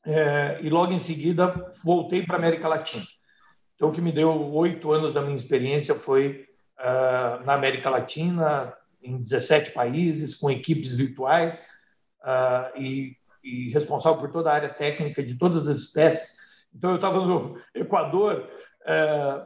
é, 0.05 0.59
e 0.61 0.69
logo 0.69 0.91
em 0.91 0.99
seguida 0.99 1.71
voltei 1.83 2.25
para 2.25 2.35
a 2.35 2.39
América 2.39 2.67
Latina. 2.67 3.05
Então, 3.75 3.89
o 3.89 3.91
que 3.91 4.01
me 4.01 4.11
deu 4.11 4.29
oito 4.53 4.91
anos 4.91 5.13
da 5.13 5.21
minha 5.21 5.35
experiência 5.35 5.95
foi 5.95 6.45
uh, 6.79 7.43
na 7.43 7.53
América 7.53 7.89
Latina, 7.89 8.71
em 9.01 9.17
17 9.17 9.71
países, 9.71 10.35
com 10.35 10.51
equipes 10.51 10.95
virtuais 10.95 11.65
uh, 12.21 12.79
e, 12.79 13.17
e, 13.43 13.71
responsável 13.71 14.19
por 14.19 14.31
toda 14.31 14.51
a 14.51 14.53
área 14.53 14.69
técnica 14.69 15.23
de 15.23 15.35
todas 15.35 15.67
as 15.67 15.79
espécies. 15.79 16.35
Então, 16.75 16.91
eu 16.91 16.97
estava 16.97 17.25
no 17.25 17.59
Equador 17.73 18.47
uh, 18.81 19.45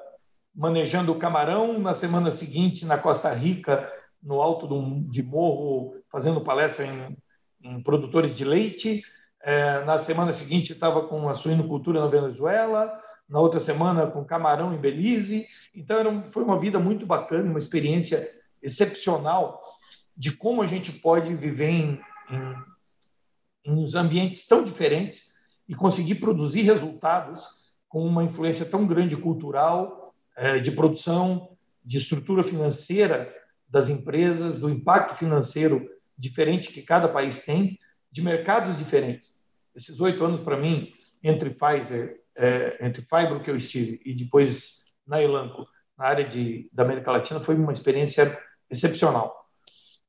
manejando 0.53 1.13
o 1.13 1.19
camarão, 1.19 1.79
na 1.79 1.93
semana 1.93 2.29
seguinte, 2.29 2.85
na 2.85 2.97
Costa 2.97 3.31
Rica, 3.33 3.89
no 4.21 4.41
alto 4.41 4.67
de 5.09 5.24
morro, 5.24 5.95
fazendo 6.12 6.41
palestra 6.41 6.85
em, 6.85 7.17
em 7.63 7.81
produtores 7.81 8.35
de 8.35 8.43
leite. 8.43 9.01
Uh, 9.45 9.85
na 9.85 9.99
semana 9.99 10.31
seguinte, 10.31 10.73
estava 10.73 11.07
com 11.07 11.29
a 11.29 11.35
suinocultura 11.35 12.01
na 12.01 12.07
Venezuela 12.07 12.99
na 13.27 13.39
outra 13.39 13.59
semana 13.59 14.07
com 14.07 14.23
camarão 14.23 14.73
em 14.73 14.77
Belize. 14.77 15.47
Então 15.73 15.97
era, 15.97 16.23
foi 16.31 16.43
uma 16.43 16.59
vida 16.59 16.79
muito 16.79 17.05
bacana, 17.05 17.49
uma 17.49 17.59
experiência 17.59 18.25
excepcional 18.61 19.61
de 20.15 20.31
como 20.31 20.61
a 20.61 20.67
gente 20.67 20.91
pode 20.91 21.33
viver 21.35 21.69
em, 21.69 22.01
em, 23.65 23.73
em 23.73 23.97
ambientes 23.97 24.47
tão 24.47 24.63
diferentes 24.63 25.33
e 25.67 25.75
conseguir 25.75 26.15
produzir 26.15 26.61
resultados 26.61 27.73
com 27.89 28.05
uma 28.05 28.23
influência 28.23 28.65
tão 28.65 28.85
grande 28.85 29.17
cultural, 29.17 30.13
é, 30.35 30.59
de 30.59 30.71
produção, 30.71 31.49
de 31.83 31.97
estrutura 31.97 32.43
financeira 32.43 33.33
das 33.67 33.89
empresas, 33.89 34.59
do 34.59 34.69
impacto 34.69 35.15
financeiro 35.15 35.89
diferente 36.17 36.71
que 36.71 36.81
cada 36.81 37.09
país 37.09 37.43
tem, 37.43 37.77
de 38.15 38.22
mercados 38.22 38.77
diferentes. 38.77 39.45
Esses 39.75 40.00
oito 40.00 40.24
anos, 40.24 40.39
para 40.39 40.55
mim, 40.55 40.93
entre 41.22 41.50
Pfizer, 41.50 42.17
é, 42.34 42.77
entre 42.79 43.01
Fibro, 43.01 43.43
que 43.43 43.51
eu 43.51 43.57
estive, 43.57 44.01
e 44.05 44.13
depois 44.13 44.86
na 45.05 45.22
Elanco, 45.22 45.67
na 45.98 46.05
área 46.05 46.25
de, 46.25 46.69
da 46.72 46.84
América 46.84 47.12
Latina, 47.12 47.41
foi 47.41 47.55
uma 47.55 47.74
experiência 47.74 48.41
excepcional. 48.69 49.45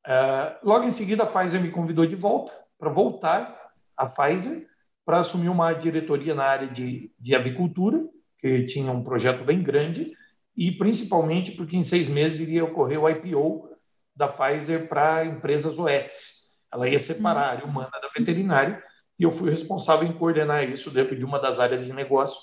Uh, 0.06 0.54
logo 0.62 0.84
em 0.84 0.92
seguida, 0.92 1.24
a 1.24 1.26
Pfizer 1.26 1.60
me 1.60 1.72
convidou 1.72 2.06
de 2.06 2.14
volta 2.14 2.52
para 2.78 2.90
voltar 2.90 3.72
à 3.96 4.06
Pfizer 4.06 4.68
para 5.04 5.18
assumir 5.18 5.48
uma 5.48 5.72
diretoria 5.72 6.32
na 6.32 6.44
área 6.44 6.68
de, 6.68 7.10
de 7.18 7.34
avicultura, 7.34 8.04
que 8.38 8.66
tinha 8.66 8.92
um 8.92 9.02
projeto 9.02 9.44
bem 9.44 9.64
grande, 9.64 10.12
e 10.56 10.70
principalmente 10.70 11.50
porque 11.56 11.76
em 11.76 11.82
seis 11.82 12.06
meses 12.06 12.38
iria 12.38 12.64
ocorrer 12.64 13.02
o 13.02 13.10
IPO 13.10 13.68
da 14.14 14.28
Pfizer 14.28 14.88
para 14.88 15.24
empresas 15.24 15.76
OETs. 15.76 16.45
Ela 16.76 16.88
ia 16.88 16.98
separar 16.98 17.40
a 17.40 17.50
área 17.52 17.64
humana 17.64 17.90
da 17.90 18.08
veterinária, 18.16 18.82
e 19.18 19.24
eu 19.24 19.32
fui 19.32 19.50
responsável 19.50 20.06
em 20.06 20.12
coordenar 20.12 20.68
isso 20.68 20.90
dentro 20.90 21.16
de 21.16 21.24
uma 21.24 21.38
das 21.38 21.58
áreas 21.58 21.84
de 21.84 21.92
negócio 21.92 22.38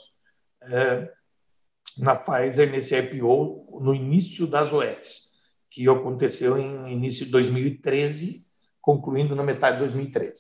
é, 0.63 1.10
na 2.00 2.16
Pfizer, 2.16 2.72
nesse 2.72 2.98
IPO, 2.98 3.80
no 3.82 3.94
início 3.94 4.48
das 4.48 4.74
OETs 4.74 5.34
que 5.74 5.90
aconteceu 5.90 6.58
em 6.60 6.94
início 6.94 7.25
de 7.25 7.32
2013, 7.32 8.46
concluindo 8.80 9.36
na 9.36 9.42
metade 9.42 9.78
de 9.78 9.80
2013. 9.80 10.40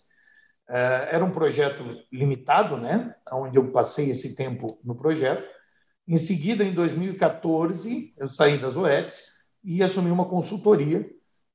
Eh, 0.69 1.09
era 1.11 1.25
um 1.25 1.31
projeto 1.31 1.83
limitado, 2.11 2.77
né? 2.77 3.15
Onde 3.31 3.57
eu 3.57 3.71
passei 3.71 4.11
esse 4.11 4.35
tempo 4.35 4.79
no 4.83 4.95
projeto. 4.95 5.43
Em 6.07 6.17
seguida, 6.17 6.63
em 6.63 6.71
2014, 6.71 8.13
eu 8.15 8.27
saí 8.27 8.59
das 8.59 8.77
OETs 8.77 9.23
e 9.63 9.81
assumi 9.81 10.11
uma 10.11 10.29
consultoria, 10.29 11.03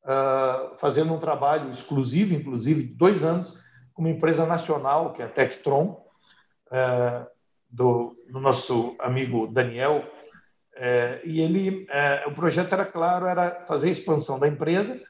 eh, 0.07 0.71
fazendo 0.79 1.13
um 1.13 1.19
trabalho 1.19 1.71
exclusivo, 1.71 2.35
inclusive, 2.35 2.83
de 2.83 2.95
dois 2.95 3.25
anos, 3.25 3.63
com 3.93 4.03
uma 4.03 4.11
empresa 4.11 4.47
nacional, 4.47 5.13
que 5.13 5.23
é 5.23 5.25
a 5.25 5.29
Tectron, 5.29 6.05
eh, 6.71 7.27
do, 7.71 8.17
do 8.31 8.41
nosso 8.41 8.97
amigo 8.99 9.47
Daniel. 9.47 10.05
É, 10.75 11.21
e 11.25 11.41
ele, 11.41 11.87
é, 11.91 12.25
o 12.27 12.35
projeto 12.35 12.73
era 12.73 12.87
claro, 12.87 13.27
era 13.27 13.65
fazer 13.67 13.89
a 13.89 13.93
expansão 13.93 14.39
da 14.39 14.47
empresa, 14.47 15.01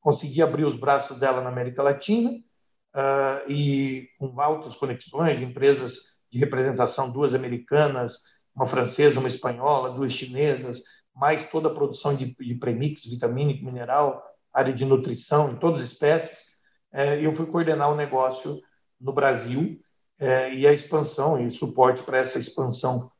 conseguir 0.00 0.42
abrir 0.42 0.64
os 0.64 0.76
braços 0.76 1.18
dela 1.18 1.42
na 1.42 1.48
América 1.48 1.82
Latina 1.82 2.30
uh, 2.30 3.50
e 3.50 4.08
com 4.18 4.40
altas 4.40 4.76
conexões, 4.76 5.42
empresas 5.42 5.94
de 6.30 6.38
representação, 6.38 7.10
duas 7.10 7.34
americanas, 7.34 8.20
uma 8.54 8.68
francesa, 8.68 9.18
uma 9.18 9.28
espanhola, 9.28 9.94
duas 9.94 10.12
chinesas, 10.12 10.80
mais 11.12 11.50
toda 11.50 11.68
a 11.68 11.74
produção 11.74 12.14
de, 12.14 12.36
de 12.36 12.54
premix, 12.54 13.04
vitamínico, 13.04 13.64
mineral, 13.64 14.22
área 14.56 14.72
de 14.72 14.86
nutrição, 14.86 15.52
de 15.52 15.60
todas 15.60 15.82
as 15.82 15.88
espécies. 15.88 16.46
É, 16.90 17.20
eu 17.20 17.34
fui 17.34 17.44
coordenar 17.44 17.92
o 17.92 17.96
negócio 17.96 18.58
no 18.98 19.12
Brasil 19.12 19.78
é, 20.18 20.54
e 20.54 20.66
a 20.66 20.72
expansão 20.72 21.38
e 21.38 21.50
suporte 21.50 22.02
para 22.02 22.18
essa 22.18 22.38
expansão 22.38 23.10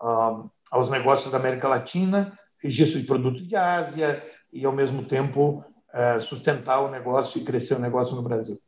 uh, 0.00 0.48
aos 0.70 0.88
negócios 0.88 1.32
da 1.32 1.38
América 1.38 1.66
Latina, 1.66 2.38
registro 2.62 3.00
de 3.00 3.06
produtos 3.06 3.46
de 3.46 3.56
Ásia 3.56 4.24
e, 4.52 4.64
ao 4.64 4.72
mesmo 4.72 5.04
tempo, 5.04 5.64
é, 5.92 6.20
sustentar 6.20 6.80
o 6.80 6.90
negócio 6.90 7.40
e 7.40 7.44
crescer 7.44 7.74
o 7.74 7.80
negócio 7.80 8.14
no 8.14 8.22
Brasil. 8.22 8.60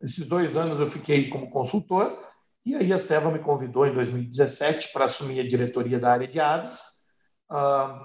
Esses 0.00 0.28
dois 0.28 0.56
anos 0.56 0.78
eu 0.78 0.88
fiquei 0.88 1.28
como 1.28 1.50
consultor 1.50 2.16
e 2.64 2.76
aí 2.76 2.92
a 2.92 2.98
Seva 2.98 3.30
me 3.30 3.40
convidou 3.40 3.84
em 3.84 3.94
2017 3.94 4.92
para 4.92 5.06
assumir 5.06 5.40
a 5.40 5.48
diretoria 5.48 5.98
da 5.98 6.12
área 6.12 6.28
de 6.28 6.38
aves 6.38 6.80
ah, 7.50 8.00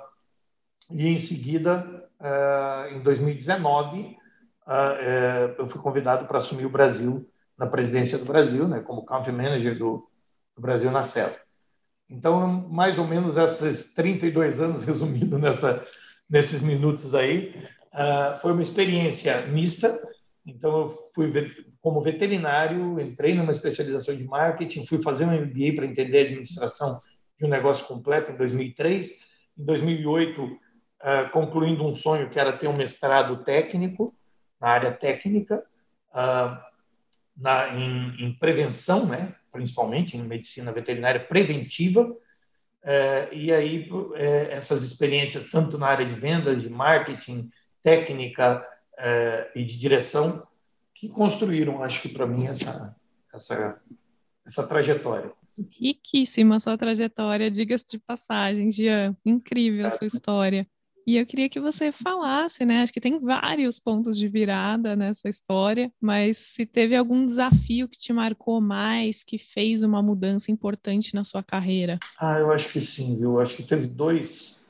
e 0.91 1.07
em 1.07 1.17
seguida, 1.17 2.09
ah, 2.19 2.87
em 2.91 3.01
2019, 3.01 4.17
ah, 4.65 4.95
é, 4.99 5.55
eu 5.57 5.67
fui 5.67 5.81
convidado 5.81 6.25
para 6.25 6.37
assumir 6.37 6.65
o 6.65 6.69
Brasil 6.69 7.29
na 7.57 7.67
presidência 7.67 8.17
do 8.17 8.25
Brasil, 8.25 8.67
né, 8.67 8.79
como 8.79 9.05
country 9.05 9.31
manager 9.31 9.77
do, 9.77 10.07
do 10.55 10.61
Brasil 10.61 10.91
na 10.91 11.03
Seva. 11.03 11.35
Então, 12.09 12.67
mais 12.69 12.97
ou 12.97 13.07
menos 13.07 13.37
esses 13.37 13.93
32 13.93 14.59
anos 14.61 14.83
resumindo 14.85 15.37
nessa, 15.37 15.85
nesses 16.29 16.61
minutos 16.61 17.15
aí, 17.15 17.53
foi 18.41 18.51
uma 18.51 18.61
experiência 18.61 19.45
mista. 19.47 19.99
Então, 20.45 20.81
eu 20.81 20.89
fui 21.13 21.31
como 21.81 22.01
veterinário, 22.01 22.99
entrei 22.99 23.35
numa 23.35 23.51
especialização 23.51 24.15
de 24.15 24.23
marketing, 24.23 24.85
fui 24.85 25.01
fazer 25.01 25.25
um 25.25 25.31
MBA 25.31 25.75
para 25.75 25.85
entender 25.85 26.19
a 26.19 26.21
administração 26.21 26.97
de 27.37 27.45
um 27.45 27.49
negócio 27.49 27.85
completo 27.85 28.31
em 28.31 28.37
2003. 28.37 29.11
Em 29.57 29.65
2008, 29.65 30.59
uh, 31.03 31.29
concluindo 31.31 31.85
um 31.85 31.93
sonho 31.93 32.29
que 32.29 32.39
era 32.39 32.57
ter 32.57 32.67
um 32.67 32.75
mestrado 32.75 33.43
técnico 33.43 34.15
na 34.59 34.69
área 34.69 34.91
técnica, 34.91 35.63
uh, 36.11 36.57
na, 37.35 37.69
em, 37.75 38.25
em 38.25 38.33
prevenção, 38.33 39.05
né? 39.05 39.35
principalmente 39.51 40.17
em 40.17 40.23
medicina 40.23 40.71
veterinária 40.71 41.19
preventiva, 41.19 42.15
é, 42.85 43.29
e 43.31 43.53
aí 43.53 43.89
é, 44.15 44.51
essas 44.51 44.83
experiências 44.83 45.49
tanto 45.49 45.77
na 45.77 45.87
área 45.87 46.05
de 46.05 46.15
vendas, 46.15 46.61
de 46.61 46.69
marketing, 46.69 47.49
técnica 47.81 48.65
e 49.55 49.63
de 49.63 49.77
direção 49.77 50.45
que 50.93 51.07
construíram, 51.07 51.83
acho 51.83 52.01
que 52.01 52.09
para 52.09 52.25
mim 52.25 52.47
essa 52.47 52.95
essa 53.33 53.81
essa 54.45 54.67
trajetória. 54.67 55.31
Riquíssima 55.79 56.59
sua 56.59 56.77
trajetória, 56.77 57.49
diga-se 57.49 57.87
de 57.87 57.99
passagem, 57.99 58.71
Jean. 58.71 59.15
Incrível 59.25 59.87
a 59.87 59.91
sua 59.91 60.07
história. 60.07 60.67
E 61.05 61.17
eu 61.17 61.25
queria 61.25 61.49
que 61.49 61.59
você 61.59 61.91
falasse, 61.91 62.63
né? 62.63 62.81
Acho 62.81 62.93
que 62.93 63.01
tem 63.01 63.19
vários 63.19 63.77
pontos 63.77 64.17
de 64.17 64.29
virada 64.29 64.95
nessa 64.95 65.27
história, 65.27 65.91
mas 65.99 66.37
se 66.37 66.65
teve 66.65 66.95
algum 66.95 67.25
desafio 67.25 67.89
que 67.89 67.97
te 67.97 68.13
marcou 68.13 68.61
mais, 68.61 69.21
que 69.21 69.37
fez 69.37 69.83
uma 69.83 70.01
mudança 70.01 70.49
importante 70.49 71.13
na 71.13 71.25
sua 71.25 71.43
carreira? 71.43 71.99
Ah, 72.17 72.39
eu 72.39 72.51
acho 72.53 72.71
que 72.71 72.79
sim, 72.79 73.17
viu? 73.17 73.33
Eu 73.33 73.39
acho 73.41 73.55
que 73.55 73.63
teve 73.63 73.85
dois, 73.85 74.65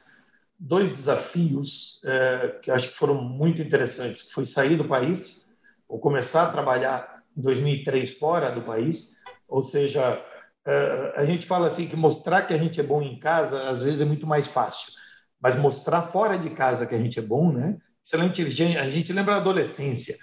dois 0.60 0.92
desafios 0.92 2.02
é, 2.04 2.60
que 2.64 2.72
acho 2.72 2.90
que 2.90 2.98
foram 2.98 3.24
muito 3.24 3.62
interessantes. 3.62 4.32
Foi 4.32 4.44
sair 4.44 4.76
do 4.76 4.86
país, 4.86 5.54
ou 5.88 6.00
começar 6.00 6.48
a 6.48 6.52
trabalhar 6.52 7.24
em 7.38 7.42
2003 7.42 8.18
fora 8.18 8.50
do 8.50 8.64
país, 8.64 9.20
ou 9.48 9.62
seja, 9.62 10.20
é, 10.66 11.14
a 11.16 11.26
gente 11.26 11.46
fala 11.46 11.68
assim 11.68 11.88
que 11.88 11.96
mostrar 11.96 12.42
que 12.44 12.56
a 12.56 12.58
gente 12.58 12.80
é 12.80 12.84
bom 12.84 13.04
em 13.04 13.20
casa 13.20 13.70
às 13.70 13.84
vezes 13.84 14.02
é 14.02 14.06
muito 14.06 14.26
mais 14.26 14.48
fácil 14.48 15.03
mas 15.44 15.58
mostrar 15.58 16.04
fora 16.04 16.40
de 16.40 16.50
casa 16.52 16.86
que 16.86 16.96
a 16.96 16.98
gente 16.98 17.20
é 17.20 17.22
bom, 17.22 17.52
né? 17.52 17.78
Excelente, 18.02 18.42
a 18.78 18.90
gente 18.90 19.12
lembra 19.12 19.34
a 19.34 19.38
adolescência. 19.38 20.16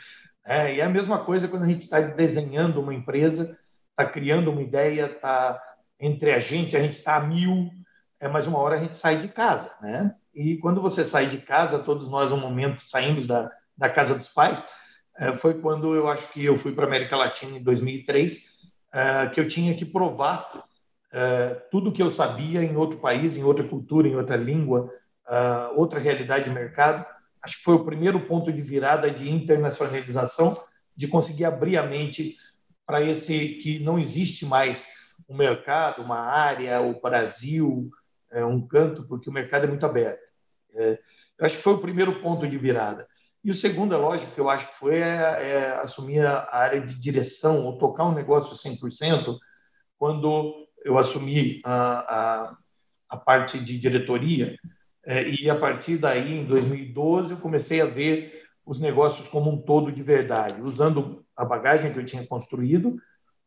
Né? 0.46 0.76
E 0.76 0.80
é 0.80 0.84
a 0.84 0.88
mesma 0.88 1.18
coisa 1.18 1.46
quando 1.46 1.64
a 1.64 1.68
gente 1.68 1.82
está 1.82 2.00
desenhando 2.00 2.80
uma 2.80 2.94
empresa, 2.94 3.58
está 3.90 4.06
criando 4.10 4.50
uma 4.50 4.62
ideia, 4.62 5.06
está 5.06 5.62
entre 6.00 6.32
a 6.32 6.38
gente, 6.38 6.74
a 6.74 6.80
gente 6.80 6.94
está 6.94 7.16
a 7.16 7.20
mil, 7.20 7.68
é, 8.18 8.28
mas 8.28 8.46
uma 8.46 8.58
hora 8.58 8.76
a 8.76 8.78
gente 8.78 8.96
sai 8.96 9.18
de 9.18 9.28
casa, 9.28 9.70
né? 9.82 10.14
E 10.34 10.56
quando 10.56 10.80
você 10.80 11.04
sai 11.04 11.26
de 11.26 11.38
casa, 11.38 11.80
todos 11.80 12.08
nós, 12.08 12.32
um 12.32 12.40
momento, 12.40 12.82
saímos 12.82 13.26
da, 13.26 13.50
da 13.76 13.90
casa 13.90 14.14
dos 14.14 14.28
pais, 14.30 14.64
é, 15.18 15.34
foi 15.34 15.60
quando 15.60 15.94
eu 15.94 16.08
acho 16.08 16.32
que 16.32 16.42
eu 16.42 16.56
fui 16.56 16.72
para 16.72 16.84
a 16.84 16.88
América 16.88 17.14
Latina 17.14 17.58
em 17.58 17.62
2003, 17.62 18.58
é, 18.94 19.26
que 19.26 19.38
eu 19.38 19.46
tinha 19.46 19.74
que 19.74 19.84
provar 19.84 20.64
é, 21.12 21.48
tudo 21.70 21.92
que 21.92 22.02
eu 22.02 22.08
sabia 22.08 22.62
em 22.62 22.76
outro 22.76 22.98
país, 23.00 23.36
em 23.36 23.42
outra 23.42 23.64
cultura, 23.64 24.08
em 24.08 24.16
outra 24.16 24.36
língua, 24.36 24.90
uh, 25.30 25.78
outra 25.78 26.00
realidade 26.00 26.44
de 26.44 26.50
mercado. 26.50 27.06
Acho 27.40 27.58
que 27.58 27.64
foi 27.64 27.74
o 27.76 27.84
primeiro 27.84 28.26
ponto 28.26 28.52
de 28.52 28.60
virada 28.60 29.10
de 29.10 29.30
internacionalização, 29.30 30.60
de 30.94 31.08
conseguir 31.08 31.44
abrir 31.44 31.78
a 31.78 31.86
mente 31.86 32.36
para 32.84 33.00
esse 33.00 33.60
que 33.62 33.78
não 33.78 33.98
existe 33.98 34.44
mais 34.44 34.86
um 35.28 35.36
mercado, 35.36 36.02
uma 36.02 36.18
área, 36.18 36.80
o 36.80 37.00
Brasil, 37.00 37.88
é, 38.32 38.44
um 38.44 38.66
canto, 38.66 39.04
porque 39.04 39.30
o 39.30 39.32
mercado 39.32 39.64
é 39.64 39.68
muito 39.68 39.86
aberto. 39.86 40.20
É, 40.74 40.98
acho 41.40 41.56
que 41.56 41.62
foi 41.62 41.74
o 41.74 41.80
primeiro 41.80 42.20
ponto 42.20 42.46
de 42.46 42.58
virada. 42.58 43.06
E 43.42 43.50
o 43.50 43.54
segundo, 43.54 43.94
é 43.94 43.96
lógico, 43.96 44.34
que 44.34 44.40
eu 44.40 44.50
acho 44.50 44.68
que 44.68 44.78
foi 44.78 44.96
é, 44.96 45.02
é 45.02 45.80
assumir 45.80 46.26
a 46.26 46.48
área 46.52 46.80
de 46.80 46.94
direção 47.00 47.64
ou 47.64 47.78
tocar 47.78 48.04
um 48.04 48.14
negócio 48.14 48.54
100%, 48.54 49.38
quando 49.96 50.66
eu 50.84 50.98
assumi 50.98 51.60
a, 51.64 51.72
a, 51.74 52.56
a 53.08 53.16
parte 53.16 53.58
de 53.58 53.78
diretoria, 53.78 54.56
e 55.06 55.48
a 55.48 55.58
partir 55.58 55.96
daí, 55.96 56.40
em 56.40 56.44
2012, 56.44 57.32
eu 57.32 57.36
comecei 57.38 57.80
a 57.80 57.86
ver 57.86 58.44
os 58.64 58.78
negócios 58.78 59.26
como 59.28 59.50
um 59.50 59.60
todo 59.60 59.90
de 59.90 60.02
verdade, 60.02 60.60
usando 60.60 61.24
a 61.36 61.44
bagagem 61.44 61.92
que 61.92 61.98
eu 61.98 62.06
tinha 62.06 62.26
construído, 62.26 62.96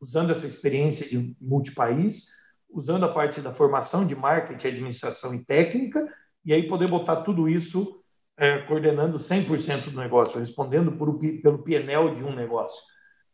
usando 0.02 0.32
essa 0.32 0.46
experiência 0.46 1.08
de 1.08 1.36
multipaís, 1.40 2.28
usando 2.70 3.06
a 3.06 3.14
parte 3.14 3.40
da 3.40 3.54
formação 3.54 4.06
de 4.06 4.16
marketing, 4.16 4.68
administração 4.68 5.34
e 5.34 5.46
técnica, 5.46 6.06
e 6.44 6.52
aí 6.52 6.68
poder 6.68 6.90
botar 6.90 7.18
tudo 7.18 7.48
isso 7.48 8.04
é, 8.36 8.58
coordenando 8.64 9.18
100% 9.18 9.92
do 9.92 10.00
negócio, 10.00 10.40
respondendo 10.40 10.92
por, 10.94 11.20
pelo 11.20 11.60
PNL 11.60 12.16
de 12.16 12.24
um 12.24 12.34
negócio, 12.34 12.82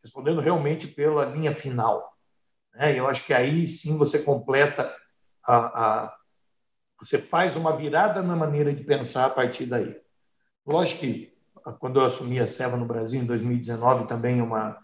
respondendo 0.04 0.42
realmente 0.42 0.88
pela 0.88 1.26
linha 1.26 1.56
final. 1.56 2.14
Né? 2.74 3.00
Eu 3.00 3.08
acho 3.08 3.26
que 3.26 3.34
aí 3.34 3.66
sim 3.68 3.98
você 3.98 4.20
completa 4.20 4.94
a, 5.44 5.56
a, 5.58 6.16
você 7.00 7.18
faz 7.18 7.56
uma 7.56 7.76
virada 7.76 8.22
na 8.22 8.36
maneira 8.36 8.74
de 8.74 8.84
pensar 8.84 9.26
a 9.26 9.30
partir 9.30 9.66
daí. 9.66 9.96
Lógico 10.66 11.02
que 11.02 11.34
quando 11.80 12.00
eu 12.00 12.06
assumi 12.06 12.40
a 12.40 12.48
Seva 12.48 12.78
no 12.78 12.86
Brasil 12.86 13.22
em 13.22 13.26
2019 13.26 14.08
também 14.08 14.40
é 14.40 14.44
uma 14.44 14.78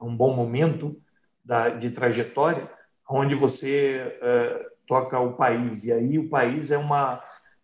um 0.00 0.14
bom 0.14 0.34
momento 0.34 1.00
da, 1.42 1.70
de 1.70 1.90
trajetória, 1.90 2.70
onde 3.08 3.34
você 3.34 4.18
uh, 4.20 4.70
toca 4.86 5.18
o 5.18 5.32
país 5.32 5.84
e 5.84 5.92
aí 5.92 6.18
o 6.18 6.28
país 6.28 6.70
é 6.70 6.76
uma 6.76 7.22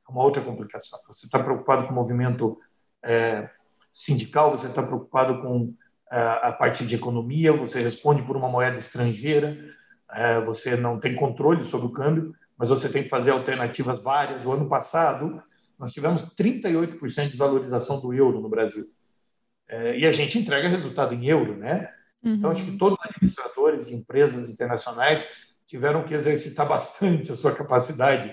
uma 0.08 0.22
outra 0.22 0.42
complicação. 0.42 0.98
Você 1.06 1.26
está 1.26 1.38
preocupado 1.38 1.86
com 1.86 1.92
o 1.92 1.94
movimento 1.94 2.60
é, 3.02 3.48
sindical, 3.92 4.50
você 4.50 4.66
está 4.66 4.82
preocupado 4.82 5.40
com 5.40 5.74
é, 6.10 6.20
a 6.42 6.52
parte 6.52 6.86
de 6.86 6.94
economia, 6.94 7.52
você 7.52 7.80
responde 7.80 8.22
por 8.22 8.36
uma 8.36 8.48
moeda 8.48 8.76
estrangeira, 8.76 9.56
é, 10.10 10.40
você 10.40 10.76
não 10.76 11.00
tem 11.00 11.16
controle 11.16 11.64
sobre 11.64 11.86
o 11.86 11.92
câmbio, 11.92 12.34
mas 12.58 12.68
você 12.68 12.88
tem 12.88 13.02
que 13.02 13.08
fazer 13.08 13.30
alternativas 13.30 14.00
várias. 14.00 14.44
O 14.44 14.52
ano 14.52 14.68
passado, 14.68 15.42
nós 15.78 15.92
tivemos 15.92 16.22
38% 16.34 17.28
de 17.28 17.36
valorização 17.36 18.00
do 18.00 18.12
euro 18.12 18.40
no 18.40 18.48
Brasil. 18.48 18.86
É, 19.68 19.98
e 19.98 20.06
a 20.06 20.12
gente 20.12 20.38
entrega 20.38 20.68
resultado 20.68 21.14
em 21.14 21.26
euro, 21.26 21.56
né? 21.56 21.90
Uhum. 22.22 22.34
Então, 22.34 22.50
acho 22.50 22.64
que 22.64 22.76
todos 22.76 22.98
os 22.98 23.06
administradores 23.06 23.86
de 23.86 23.94
empresas 23.94 24.48
internacionais 24.48 25.48
tiveram 25.66 26.04
que 26.04 26.14
exercitar 26.14 26.68
bastante 26.68 27.32
a 27.32 27.34
sua 27.34 27.54
capacidade 27.54 28.32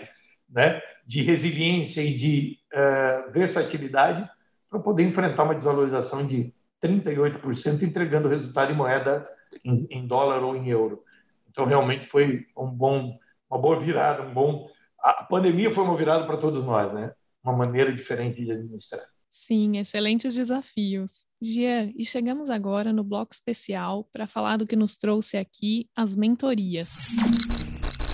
né, 0.50 0.82
de 1.06 1.22
resiliência 1.22 2.02
e 2.02 2.18
de 2.18 2.60
uh, 2.74 3.32
versatilidade 3.32 4.30
para 4.70 4.80
poder 4.80 5.04
enfrentar 5.04 5.44
uma 5.44 5.56
desvalorização 5.56 6.26
de 6.26 6.54
38%, 6.82 7.82
entregando 7.82 8.28
resultado 8.28 8.72
em 8.72 8.76
moeda 8.76 9.28
em, 9.64 9.88
em, 9.90 10.06
dólar 10.06 10.44
ou 10.44 10.56
em 10.56 10.70
euro. 10.70 11.04
Então, 11.50 11.66
realmente 11.66 12.06
foi 12.06 12.46
um 12.56 12.68
bom, 12.68 13.18
uma 13.50 13.60
boa 13.60 13.79
virada, 13.79 14.24
um 14.24 14.34
bom. 14.34 14.68
A 15.00 15.24
pandemia 15.24 15.74
foi 15.74 15.84
uma 15.84 15.98
virada 15.98 16.25
para 16.25 16.38
todos 16.38 16.65
nós, 16.65 16.94
né? 16.94 17.13
Uma 17.44 17.56
maneira 17.56 17.94
diferente 17.94 18.44
de 18.44 18.51
administrar. 18.51 19.01
Sim, 19.29 19.77
excelentes 19.77 20.36
desafios. 20.36 21.25
Gia, 21.41 21.91
e 21.96 22.03
chegamos 22.03 22.50
agora 22.50 22.91
no 22.91 23.03
bloco 23.03 23.34
especial 23.34 24.03
para 24.12 24.27
falar 24.27 24.58
do 24.58 24.68
que 24.68 24.75
nos 24.75 24.98
trouxe 24.98 25.38
aqui 25.38 25.88
as 25.96 26.15
mentorias 26.15 26.89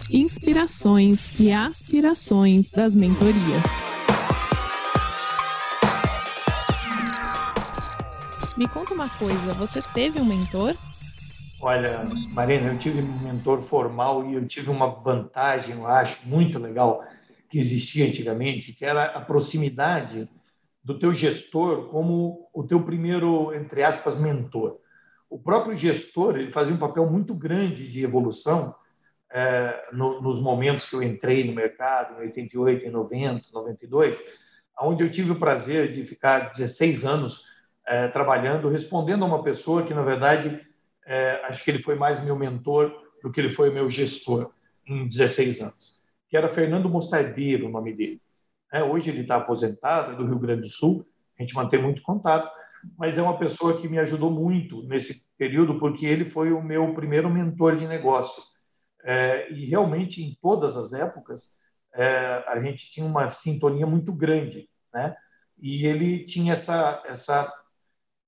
inspirações 0.10 1.40
e 1.40 1.52
aspirações 1.52 2.70
das 2.70 2.96
mentorias. 2.96 3.64
Me 8.58 8.68
conta 8.68 8.94
uma 8.94 9.10
coisa, 9.10 9.54
você 9.56 9.82
teve 9.82 10.20
um 10.20 10.26
mentor? 10.26 10.76
Olha, 11.68 12.06
Marina, 12.32 12.72
eu 12.72 12.78
tive 12.78 13.02
um 13.02 13.20
mentor 13.22 13.60
formal 13.64 14.24
e 14.24 14.36
eu 14.36 14.48
tive 14.48 14.70
uma 14.70 14.86
vantagem, 14.86 15.76
eu 15.76 15.88
acho, 15.88 16.20
muito 16.30 16.60
legal 16.60 17.04
que 17.50 17.58
existia 17.58 18.06
antigamente, 18.06 18.72
que 18.72 18.86
era 18.86 19.06
a 19.06 19.20
proximidade 19.20 20.30
do 20.84 21.00
teu 21.00 21.12
gestor 21.12 21.88
como 21.90 22.48
o 22.54 22.64
teu 22.68 22.84
primeiro, 22.84 23.52
entre 23.56 23.82
aspas, 23.82 24.16
mentor. 24.16 24.78
O 25.28 25.40
próprio 25.40 25.76
gestor 25.76 26.38
ele 26.38 26.52
fazia 26.52 26.76
um 26.76 26.78
papel 26.78 27.10
muito 27.10 27.34
grande 27.34 27.90
de 27.90 28.04
evolução 28.04 28.76
é, 29.32 29.90
no, 29.92 30.22
nos 30.22 30.40
momentos 30.40 30.86
que 30.86 30.96
eu 30.96 31.02
entrei 31.02 31.46
no 31.46 31.56
mercado, 31.56 32.22
em 32.22 32.28
88, 32.28 32.86
em 32.86 32.92
90, 32.92 33.48
92, 33.52 34.24
onde 34.80 35.04
eu 35.04 35.10
tive 35.10 35.32
o 35.32 35.40
prazer 35.40 35.92
de 35.92 36.06
ficar 36.06 36.52
16 36.52 37.06
anos 37.06 37.44
é, 37.88 38.08
trabalhando, 38.08 38.70
respondendo 38.70 39.24
a 39.24 39.28
uma 39.28 39.42
pessoa 39.42 39.82
que, 39.82 39.96
na 39.96 40.04
verdade, 40.04 40.64
é, 41.06 41.42
acho 41.46 41.64
que 41.64 41.72
ele 41.72 41.84
foi 41.84 41.96
mais 41.96 42.24
meu 42.24 42.36
mentor 42.36 42.92
do 43.22 43.32
que 43.32 43.40
ele 43.40 43.50
foi 43.50 43.70
meu 43.70 43.90
gestor 43.90 44.52
em 44.88 45.08
16 45.08 45.62
anos, 45.62 46.04
que 46.30 46.38
era 46.38 46.54
Fernando 46.54 46.90
Mostardeiro, 46.90 47.68
o 47.68 47.72
nome 47.72 47.94
dele. 47.94 48.22
É, 48.72 48.84
hoje 48.84 49.10
ele 49.10 49.22
está 49.22 49.38
aposentado, 49.38 50.14
é 50.14 50.16
do 50.16 50.26
Rio 50.26 50.40
Grande 50.40 50.62
do 50.62 50.70
Sul, 50.70 51.06
a 51.38 51.42
gente 51.42 51.56
mantém 51.56 51.82
muito 51.82 52.02
contato, 52.02 52.52
mas 52.98 53.18
é 53.18 53.22
uma 53.22 53.38
pessoa 53.38 53.80
que 53.80 53.88
me 53.88 53.98
ajudou 54.00 54.30
muito 54.30 54.84
nesse 54.84 55.34
período, 55.38 55.80
porque 55.80 56.06
ele 56.06 56.26
foi 56.26 56.52
o 56.52 56.62
meu 56.62 56.94
primeiro 56.94 57.30
mentor 57.30 57.76
de 57.76 57.88
negócios 57.88 58.56
é, 59.06 59.52
e 59.52 59.66
realmente, 59.66 60.24
em 60.24 60.36
todas 60.42 60.76
as 60.76 60.92
épocas, 60.92 61.62
é, 61.94 62.44
a 62.48 62.60
gente 62.60 62.92
tinha 62.92 63.06
uma 63.06 63.30
sintonia 63.30 63.86
muito 63.86 64.12
grande, 64.12 64.68
né? 64.92 65.16
E 65.60 65.86
ele 65.86 66.26
tinha 66.26 66.54
essa, 66.54 67.04
essa 67.06 67.54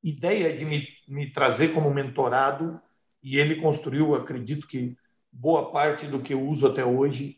ideia 0.04 0.56
de 0.56 0.66
me, 0.66 0.88
me 1.08 1.32
trazer 1.32 1.74
como 1.74 1.94
mentorado, 1.94 2.80
e 3.22 3.38
ele 3.38 3.58
construiu, 3.58 4.16
acredito 4.16 4.68
que, 4.68 4.96
boa 5.32 5.72
parte 5.72 6.08
do 6.08 6.22
que 6.22 6.34
eu 6.34 6.42
uso 6.42 6.68
até 6.68 6.84
hoje 6.84 7.38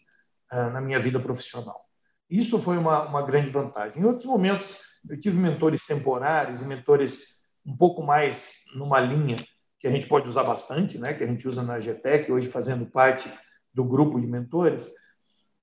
é, 0.51 0.69
na 0.69 0.79
minha 0.79 0.99
vida 0.99 1.19
profissional. 1.19 1.85
Isso 2.29 2.59
foi 2.59 2.77
uma, 2.77 3.07
uma 3.07 3.25
grande 3.25 3.49
vantagem. 3.49 4.01
Em 4.01 4.05
outros 4.05 4.25
momentos, 4.25 4.81
eu 5.09 5.19
tive 5.19 5.37
mentores 5.37 5.85
temporários 5.85 6.61
e 6.61 6.65
mentores 6.65 7.39
um 7.65 7.75
pouco 7.75 8.03
mais 8.03 8.65
numa 8.75 8.99
linha 8.99 9.35
que 9.79 9.87
a 9.87 9.91
gente 9.91 10.07
pode 10.07 10.27
usar 10.27 10.43
bastante, 10.43 10.97
né, 10.97 11.13
que 11.13 11.23
a 11.23 11.27
gente 11.27 11.47
usa 11.47 11.63
na 11.63 11.79
GTEC, 11.79 12.31
hoje 12.31 12.47
fazendo 12.47 12.85
parte 12.85 13.31
do 13.73 13.83
grupo 13.83 14.19
de 14.19 14.27
mentores, 14.27 14.89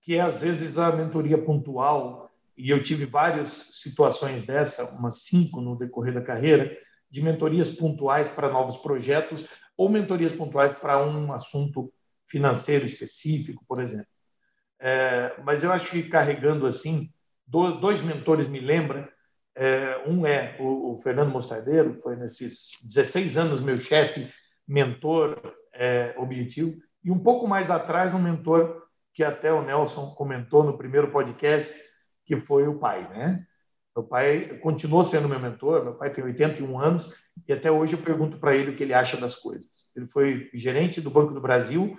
que 0.01 0.17
é 0.17 0.21
às 0.21 0.41
vezes 0.41 0.79
a 0.79 0.91
mentoria 0.91 1.37
pontual, 1.37 2.26
e 2.57 2.71
eu 2.71 2.83
tive 2.83 3.05
várias 3.05 3.49
situações 3.83 4.45
dessa, 4.45 4.97
umas 4.99 5.23
cinco 5.23 5.61
no 5.61 5.77
decorrer 5.77 6.15
da 6.15 6.23
carreira, 6.23 6.77
de 7.11 7.23
mentorias 7.23 7.71
pontuais 7.71 8.29
para 8.29 8.51
novos 8.51 8.79
projetos 8.79 9.47
ou 9.77 9.89
mentorias 9.89 10.33
pontuais 10.33 10.73
para 10.73 11.05
um 11.05 11.33
assunto 11.33 11.93
financeiro 12.27 12.85
específico, 12.85 13.65
por 13.69 13.81
exemplo. 13.81 14.09
É, 14.81 15.35
mas 15.45 15.63
eu 15.63 15.73
acho 15.73 15.91
que 15.91 16.03
carregando 16.05 16.67
assim, 16.67 17.09
dois 17.47 18.03
mentores 18.03 18.49
me 18.49 18.61
lembram 18.61 19.07
é, 19.55 20.03
um 20.07 20.27
é 20.27 20.55
o, 20.61 20.93
o, 20.93 20.99
Fernando 20.99 21.31
Mostardeiro, 21.31 21.95
foi 21.95 22.15
nesses 22.15 22.79
16 22.85 23.39
anos 23.39 23.63
meu 23.63 23.79
chefe, 23.79 24.31
mentor 24.69 25.41
é, 25.73 26.15
objetivo, 26.19 26.77
e 27.03 27.11
um 27.11 27.19
pouco 27.19 27.49
mais 27.49 27.71
atrás 27.71 28.13
um 28.13 28.19
mentor 28.19 28.83
que 29.15 29.25
até 29.25 29.51
o 29.51 29.65
Nelson 29.65 30.11
comentou 30.15 30.63
no 30.63 30.77
primeiro 30.77 31.11
podcast, 31.11 31.75
que 32.27 32.37
foi 32.37 32.67
o 32.67 32.79
pai, 32.79 33.09
né? 33.09 33.47
Meu 33.97 34.05
pai 34.05 34.59
continuou 34.59 35.05
sendo 35.05 35.29
meu 35.29 35.41
mentor, 35.41 35.83
meu 35.83 35.95
pai 35.95 36.13
tem 36.13 36.23
81 36.23 36.79
anos 36.79 37.15
e 37.49 37.53
até 37.53 37.71
hoje 37.71 37.95
eu 37.95 38.03
pergunto 38.03 38.39
para 38.39 38.55
ele 38.55 38.73
o 38.73 38.77
que 38.77 38.83
ele 38.83 38.93
acha 38.93 39.17
das 39.17 39.37
coisas. 39.37 39.91
Ele 39.97 40.07
foi 40.07 40.51
gerente 40.53 41.01
do 41.01 41.11
Banco 41.11 41.33
do 41.33 41.41
Brasil, 41.41 41.97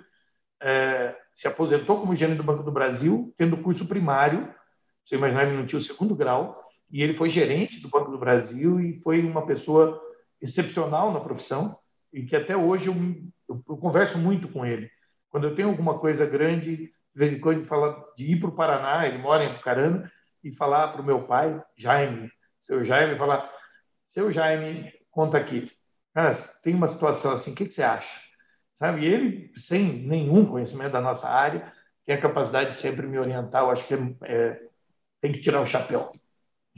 é, 0.62 1.16
se 1.32 1.48
aposentou 1.48 2.00
como 2.00 2.14
gerente 2.14 2.36
do 2.36 2.44
Banco 2.44 2.62
do 2.62 2.70
Brasil, 2.70 3.34
tendo 3.36 3.56
curso 3.56 3.88
primário, 3.88 4.54
você 5.04 5.16
imaginar 5.16 5.44
ele 5.44 5.56
não 5.56 5.66
tinha 5.66 5.78
o 5.78 5.82
segundo 5.82 6.14
grau, 6.14 6.62
e 6.90 7.02
ele 7.02 7.14
foi 7.14 7.30
gerente 7.30 7.80
do 7.80 7.88
Banco 7.88 8.10
do 8.10 8.18
Brasil 8.18 8.78
e 8.80 9.00
foi 9.00 9.20
uma 9.24 9.44
pessoa 9.44 10.00
excepcional 10.40 11.12
na 11.12 11.20
profissão 11.20 11.76
e 12.12 12.22
que 12.24 12.36
até 12.36 12.56
hoje 12.56 12.88
eu, 12.88 12.94
eu, 13.48 13.62
eu 13.68 13.76
converso 13.76 14.18
muito 14.18 14.48
com 14.48 14.64
ele. 14.64 14.88
Quando 15.30 15.48
eu 15.48 15.54
tenho 15.54 15.68
alguma 15.68 15.98
coisa 15.98 16.24
grande, 16.24 16.76
de 16.76 16.92
vez 17.14 17.32
em 17.32 17.40
quando 17.40 17.58
ele 17.58 17.66
fala 17.66 18.04
de 18.16 18.26
ir 18.26 18.40
para 18.40 18.48
o 18.48 18.54
Paraná, 18.54 19.06
ele 19.06 19.18
mora 19.18 19.44
em 19.44 19.48
Apucarana, 19.48 20.10
e 20.42 20.52
falar 20.52 20.88
para 20.88 21.02
o 21.02 21.04
meu 21.04 21.24
pai, 21.24 21.62
Jaime, 21.76 22.30
seu 22.58 22.84
Jaime, 22.84 23.18
falar, 23.18 23.50
seu 24.02 24.32
Jaime, 24.32 24.92
conta 25.10 25.38
aqui, 25.38 25.70
cara, 26.14 26.30
tem 26.62 26.74
uma 26.74 26.86
situação 26.86 27.32
assim, 27.32 27.52
o 27.52 27.54
que, 27.54 27.66
que 27.66 27.74
você 27.74 27.82
acha? 27.82 28.14
Sabe? 28.74 29.02
E 29.02 29.06
ele, 29.06 29.52
sem 29.56 29.84
nenhum 30.06 30.46
conhecimento 30.46 30.92
da 30.92 31.00
nossa 31.00 31.28
área, 31.28 31.72
tem 32.06 32.14
a 32.14 32.20
capacidade 32.20 32.70
de 32.70 32.76
sempre 32.76 33.06
me 33.06 33.18
orientar, 33.18 33.62
eu 33.62 33.70
acho 33.70 33.86
que 33.86 33.94
é, 33.94 33.98
é, 34.22 34.62
tem 35.20 35.32
que 35.32 35.40
tirar 35.40 35.60
o 35.60 35.66
chapéu 35.66 36.12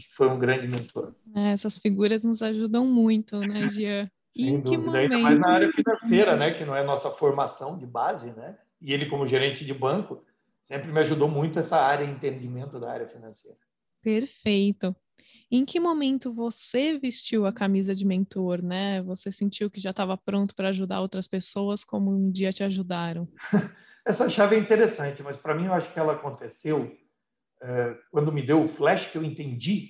foi 0.09 0.29
um 0.29 0.38
grande 0.38 0.66
mentor. 0.66 1.14
É, 1.35 1.53
essas 1.53 1.77
figuras 1.77 2.25
nos 2.25 2.42
ajudam 2.42 2.87
muito, 2.87 3.38
né, 3.40 3.66
Gia? 3.66 4.11
E 4.37 4.49
em 4.49 4.62
que 4.62 4.79
momento? 4.79 5.12
Ainda 5.12 5.18
mais 5.18 5.40
na 5.40 5.51
área 5.51 5.73
financeira, 5.73 6.37
né, 6.37 6.55
que 6.55 6.64
não 6.64 6.77
é 6.77 6.85
nossa 6.85 7.11
formação 7.11 7.77
de 7.77 7.85
base, 7.85 8.31
né? 8.38 8.57
E 8.81 8.92
ele 8.92 9.07
como 9.07 9.27
gerente 9.27 9.64
de 9.64 9.75
banco 9.75 10.25
sempre 10.70 10.92
me 10.92 11.00
ajudou 11.00 11.28
muito 11.28 11.59
essa 11.59 11.76
área, 11.78 12.04
entendimento 12.04 12.78
da 12.78 12.92
área 12.92 13.09
financeira. 13.09 13.59
Perfeito. 14.00 14.94
Em 15.50 15.64
que 15.64 15.80
momento 15.80 16.33
você 16.33 16.96
vestiu 16.96 17.44
a 17.44 17.52
camisa 17.52 17.92
de 17.92 18.06
mentor, 18.06 18.62
né? 18.62 19.02
Você 19.02 19.33
sentiu 19.33 19.68
que 19.68 19.80
já 19.80 19.90
estava 19.90 20.16
pronto 20.16 20.54
para 20.54 20.68
ajudar 20.68 21.00
outras 21.00 21.26
pessoas 21.26 21.83
como 21.83 22.12
um 22.12 22.30
dia 22.30 22.52
te 22.52 22.62
ajudaram? 22.62 23.26
Essa 24.06 24.30
chave 24.30 24.54
é 24.54 24.61
interessante, 24.61 25.24
mas 25.24 25.37
para 25.37 25.56
mim 25.56 25.66
eu 25.66 25.74
acho 25.74 25.92
que 25.92 25.98
ela 25.98 26.12
aconteceu 26.12 26.96
é, 27.61 27.96
quando 28.12 28.33
me 28.33 28.46
deu 28.46 28.62
o 28.62 28.68
flash 28.68 29.11
que 29.11 29.18
eu 29.18 29.24
entendi 29.24 29.88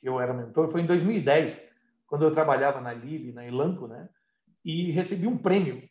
que 0.00 0.08
eu 0.08 0.20
era 0.20 0.34
mentor, 0.34 0.70
foi 0.70 0.82
em 0.82 0.86
2010, 0.86 1.74
quando 2.06 2.26
eu 2.26 2.30
trabalhava 2.30 2.78
na 2.82 2.92
Lili, 2.92 3.32
na 3.32 3.46
Elanco, 3.46 3.86
né? 3.86 4.06
E 4.62 4.90
recebi 4.90 5.26
um 5.26 5.38
prêmio, 5.38 5.82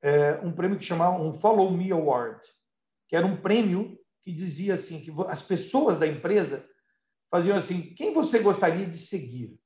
é, 0.00 0.38
um 0.44 0.52
prêmio 0.52 0.78
que 0.78 0.84
chamava 0.84 1.20
um 1.20 1.32
Follow 1.32 1.72
Me 1.72 1.90
Award, 1.90 2.40
que 3.08 3.16
era 3.16 3.26
um 3.26 3.40
prêmio 3.40 3.98
que 4.24 4.32
dizia 4.32 4.74
assim 4.74 5.00
que 5.00 5.12
as 5.28 5.42
pessoas 5.42 5.98
da 5.98 6.06
empresa 6.06 6.68
faziam 7.30 7.56
assim: 7.56 7.94
quem 7.94 8.12
você 8.12 8.38
gostaria 8.38 8.86
de 8.86 8.98
seguir? 8.98 9.58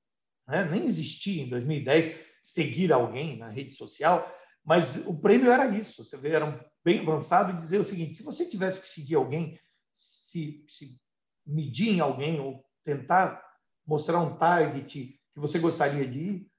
Né? 0.47 0.69
Nem 0.71 0.85
existia 0.85 1.43
em 1.43 1.49
2010 1.49 2.15
seguir 2.43 2.93
alguém 2.93 3.39
na 3.39 3.49
rede 3.49 3.75
social, 3.75 4.31
mas 4.65 5.07
o 5.07 5.21
prêmio 5.21 5.51
era 5.51 5.67
isso. 5.77 6.05
Você 6.05 6.17
vê, 6.17 6.31
era 6.31 6.65
bem 6.85 7.01
avançado 7.01 7.53
e 7.53 7.61
dizer 7.61 7.79
o 7.79 7.85
seguinte: 7.85 8.15
se 8.15 8.23
você 8.23 8.49
tivesse 8.49 8.83
que 8.83 8.89
seguir 8.89 9.15
alguém, 9.15 9.59
se, 9.93 10.65
se 10.69 11.01
medir 11.47 11.89
em 11.89 12.01
alguém 12.01 12.41
ou 12.41 12.65
tentar 12.85 13.43
mostrar 13.87 14.21
um 14.21 14.37
target 14.37 15.19
que 15.33 15.41
você 15.41 15.59
gostaria 15.59 16.07
de 16.07 16.19
ir, 16.19 16.51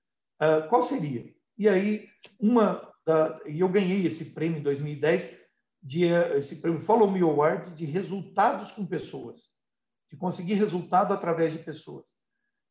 uh, 0.42 0.68
qual 0.70 0.82
seria? 0.82 1.34
E 1.58 1.70
aí, 1.70 2.08
uma 2.40 2.92
da, 3.06 3.40
e 3.46 3.60
eu 3.60 3.70
ganhei 3.70 4.06
esse 4.06 4.26
prêmio 4.34 4.60
em 4.60 4.64
2010 4.64 5.41
de 5.82 6.06
esse 6.06 6.58
prêmio 6.62 6.80
Follow 6.80 7.10
Me 7.10 7.22
Award 7.22 7.72
de 7.72 7.86
resultados 7.86 8.72
com 8.72 8.86
pessoas, 8.86 9.50
de 10.10 10.16
conseguir 10.16 10.54
resultado 10.54 11.14
através 11.14 11.54
de 11.54 11.60
pessoas. 11.60 12.06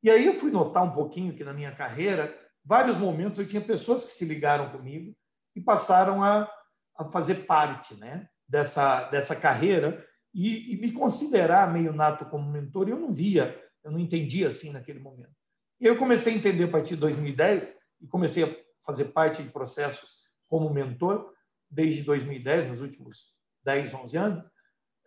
E 0.03 0.11
aí 0.11 0.27
eu 0.27 0.35
fui 0.35 0.51
notar 0.51 0.85
um 0.85 0.92
pouquinho 0.92 1.35
que 1.35 1.44
na 1.44 1.53
minha 1.53 1.75
carreira, 1.75 2.35
vários 2.64 2.96
momentos 2.96 3.38
eu 3.38 3.49
tinha 3.49 3.61
pessoas 3.61 4.05
que 4.05 4.12
se 4.12 4.25
ligaram 4.25 4.70
comigo 4.70 5.14
e 5.57 5.61
passaram 5.61 6.23
a, 6.23 6.51
a 6.96 7.05
fazer 7.07 7.46
parte, 7.46 7.94
né, 7.96 8.29
dessa 8.49 9.09
dessa 9.11 9.35
carreira 9.35 10.07
e, 10.33 10.75
e 10.75 10.81
me 10.81 10.92
considerar 10.92 11.73
meio 11.73 11.92
nato 11.92 12.25
como 12.27 12.51
mentor. 12.51 12.88
Eu 12.88 12.99
não 12.99 13.12
via, 13.12 13.61
eu 13.83 13.90
não 13.90 13.99
entendia 13.99 14.49
assim 14.49 14.70
naquele 14.70 15.01
momento. 15.01 15.35
E 15.81 15.87
eu 15.87 15.99
comecei 15.99 16.33
a 16.33 16.37
entender 16.37 16.64
a 16.64 16.70
partir 16.70 16.94
de 16.94 17.01
2010 17.01 17.77
e 18.03 18.07
comecei 18.07 18.44
a 18.44 18.57
fazer 18.85 19.07
parte 19.07 19.42
de 19.42 19.51
processos 19.51 20.20
como 20.49 20.73
mentor 20.73 21.33
desde 21.70 22.02
2010, 22.02 22.70
nos 22.70 22.80
últimos 22.80 23.35
10, 23.64 23.94
11 23.94 24.16
anos, 24.16 24.50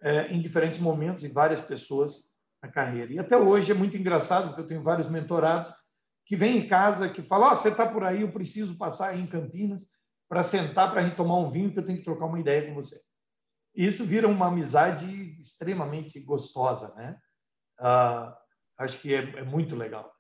é, 0.02 0.28
em 0.28 0.42
diferentes 0.42 0.80
momentos 0.80 1.24
e 1.24 1.28
várias 1.28 1.62
pessoas 1.62 2.30
na 2.62 2.70
carreira. 2.70 3.12
E 3.12 3.20
até 3.20 3.36
hoje 3.36 3.72
é 3.72 3.76
muito 3.76 3.98
engraçado, 3.98 4.48
porque 4.48 4.62
eu 4.62 4.68
tenho 4.68 4.84
vários 4.84 5.10
mentorados 5.10 5.72
que 6.26 6.36
vêm 6.36 6.60
em 6.60 6.68
casa, 6.68 7.10
que 7.10 7.22
falam, 7.22 7.52
oh, 7.52 7.56
você 7.56 7.70
está 7.70 7.86
por 7.86 8.04
aí, 8.04 8.22
eu 8.22 8.32
preciso 8.32 8.78
passar 8.78 9.10
aí 9.10 9.20
em 9.20 9.28
Campinas 9.28 9.90
para 10.30 10.44
sentar 10.44 10.90
para 10.92 11.02
a 11.02 11.04
gente 11.04 11.18
tomar 11.18 11.38
um 11.38 11.52
vinho, 11.52 11.72
que 11.72 11.80
eu 11.80 11.86
tenho 11.86 11.98
que 11.98 12.06
trocar 12.06 12.26
uma 12.26 12.40
ideia 12.40 12.68
com 12.68 12.74
você. 12.74 12.96
E 13.76 13.86
isso 13.86 14.06
vira 14.06 14.28
uma 14.28 14.48
amizade 14.48 15.40
extremamente 15.40 16.20
gostosa, 16.22 16.94
né? 16.96 17.18
Ah, 17.80 18.38
acho 18.78 19.00
que 19.00 19.14
é, 19.14 19.40
é 19.40 19.44
muito 19.44 19.76
legal 19.76 20.13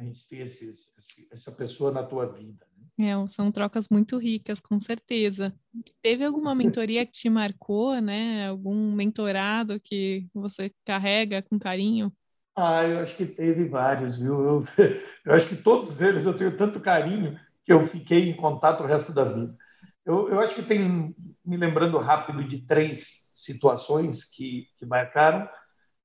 a 0.00 0.04
gente 0.04 0.26
ter 0.28 0.38
esses, 0.38 0.94
essa 1.30 1.52
pessoa 1.52 1.92
na 1.92 2.02
tua 2.02 2.26
vida. 2.32 2.66
Né? 2.76 3.10
É, 3.10 3.28
são 3.28 3.52
trocas 3.52 3.88
muito 3.90 4.18
ricas, 4.18 4.60
com 4.60 4.78
certeza. 4.80 5.54
Teve 6.02 6.24
alguma 6.24 6.54
mentoria 6.54 7.04
que 7.04 7.12
te 7.12 7.30
marcou, 7.30 8.00
né? 8.00 8.48
Algum 8.48 8.92
mentorado 8.92 9.78
que 9.80 10.26
você 10.34 10.72
carrega 10.84 11.42
com 11.42 11.58
carinho? 11.58 12.12
Ah, 12.56 12.84
eu 12.84 13.00
acho 13.00 13.16
que 13.16 13.26
teve 13.26 13.68
vários, 13.68 14.18
viu? 14.18 14.44
Eu, 14.44 14.64
eu 15.24 15.34
acho 15.34 15.48
que 15.48 15.56
todos 15.56 16.00
eles 16.00 16.26
eu 16.26 16.36
tenho 16.36 16.56
tanto 16.56 16.80
carinho 16.80 17.38
que 17.64 17.72
eu 17.72 17.86
fiquei 17.86 18.28
em 18.28 18.36
contato 18.36 18.82
o 18.82 18.86
resto 18.86 19.12
da 19.12 19.24
vida. 19.24 19.56
Eu, 20.04 20.28
eu 20.30 20.40
acho 20.40 20.54
que 20.54 20.62
tem, 20.62 21.14
me 21.44 21.56
lembrando 21.56 21.98
rápido 21.98 22.42
de 22.44 22.66
três 22.66 23.30
situações 23.34 24.24
que, 24.24 24.66
que 24.78 24.86
marcaram. 24.86 25.48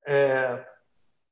É, 0.06 0.64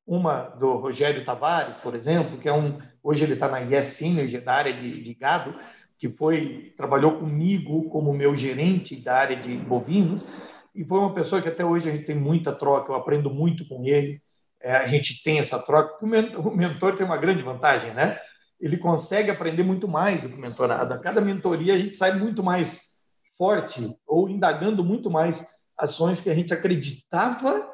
uma 0.07 0.43
do 0.43 0.77
Rogério 0.77 1.25
Tavares, 1.25 1.77
por 1.77 1.95
exemplo, 1.95 2.39
que 2.39 2.49
é 2.49 2.53
um 2.53 2.79
hoje 3.03 3.25
ele 3.25 3.35
está 3.35 3.49
na 3.49 3.59
Yes 3.59 3.87
Synergy, 3.87 4.39
da 4.39 4.55
área 4.55 4.73
de, 4.73 5.03
de, 5.03 5.15
gado, 5.15 5.55
que 5.99 6.09
foi 6.09 6.73
trabalhou 6.77 7.19
comigo 7.19 7.89
como 7.91 8.13
meu 8.13 8.37
gerente 8.37 8.97
da 8.97 9.17
área 9.17 9.37
de 9.37 9.57
bovinos 9.57 10.27
e 10.75 10.85
foi 10.85 10.99
uma 10.99 11.15
pessoa 11.15 11.41
que 11.41 11.49
até 11.49 11.65
hoje 11.65 11.89
a 11.89 11.93
gente 11.93 12.05
tem 12.05 12.17
muita 12.17 12.53
troca, 12.53 12.91
eu 12.91 12.97
aprendo 12.97 13.31
muito 13.31 13.67
com 13.69 13.85
ele, 13.85 14.21
é, 14.61 14.75
a 14.75 14.87
gente 14.87 15.23
tem 15.23 15.39
essa 15.39 15.59
troca. 15.59 16.05
O 16.05 16.51
mentor 16.51 16.97
tem 16.97 17.07
uma 17.07 17.17
grande 17.17 17.43
vantagem, 17.43 17.93
né? 17.93 18.19
Ele 18.61 18.77
consegue 18.77 19.31
aprender 19.31 19.63
muito 19.63 19.87
mais 19.87 20.23
do 20.23 20.29
que 20.29 20.35
o 20.35 20.41
mentorado. 20.41 20.95
A 20.95 20.99
cada 20.99 21.21
mentoria 21.21 21.75
a 21.75 21.79
gente 21.79 21.95
sai 21.95 22.19
muito 22.19 22.43
mais 22.43 22.95
forte 23.37 23.95
ou 24.07 24.29
indagando 24.29 24.83
muito 24.83 25.11
mais 25.11 25.47
ações 25.79 26.21
que 26.21 26.31
a 26.31 26.35
gente 26.35 26.53
acreditava 26.53 27.69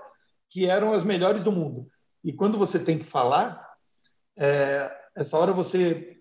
que 0.50 0.66
eram 0.66 0.92
as 0.92 1.04
melhores 1.04 1.44
do 1.44 1.52
mundo. 1.52 1.86
E 2.22 2.32
quando 2.32 2.58
você 2.58 2.78
tem 2.78 2.98
que 2.98 3.04
falar, 3.04 3.66
é, 4.36 4.90
essa 5.14 5.38
hora 5.38 5.52
você 5.52 6.16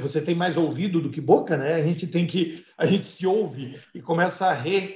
você 0.00 0.20
tem 0.20 0.34
mais 0.34 0.56
ouvido 0.56 1.00
do 1.00 1.10
que 1.10 1.20
boca, 1.20 1.56
né? 1.56 1.74
A 1.74 1.82
gente 1.82 2.06
tem 2.06 2.24
que 2.24 2.64
a 2.78 2.86
gente 2.86 3.08
se 3.08 3.26
ouve 3.26 3.76
e 3.92 4.00
começa 4.00 4.46
a 4.46 4.52
re, 4.52 4.94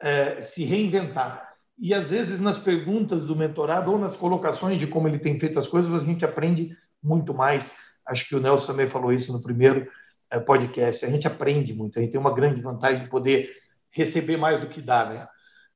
é, 0.00 0.42
se 0.42 0.64
reinventar. 0.64 1.54
E 1.78 1.94
às 1.94 2.10
vezes 2.10 2.40
nas 2.40 2.58
perguntas 2.58 3.24
do 3.24 3.36
mentorado 3.36 3.92
ou 3.92 3.98
nas 3.98 4.16
colocações 4.16 4.80
de 4.80 4.88
como 4.88 5.06
ele 5.06 5.20
tem 5.20 5.38
feito 5.38 5.56
as 5.56 5.68
coisas, 5.68 5.92
a 5.92 6.04
gente 6.04 6.24
aprende 6.24 6.76
muito 7.00 7.32
mais. 7.32 7.76
Acho 8.04 8.28
que 8.28 8.34
o 8.34 8.40
Nelson 8.40 8.66
também 8.66 8.88
falou 8.88 9.12
isso 9.12 9.32
no 9.32 9.40
primeiro 9.40 9.88
é, 10.30 10.40
podcast. 10.40 11.04
A 11.04 11.10
gente 11.10 11.28
aprende 11.28 11.72
muito, 11.72 11.96
a 11.96 12.02
gente 12.02 12.10
tem 12.10 12.20
uma 12.20 12.34
grande 12.34 12.60
vantagem 12.60 13.04
de 13.04 13.10
poder 13.10 13.54
receber 13.92 14.36
mais 14.36 14.60
do 14.60 14.66
que 14.66 14.82
dá, 14.82 15.08
né? 15.08 15.28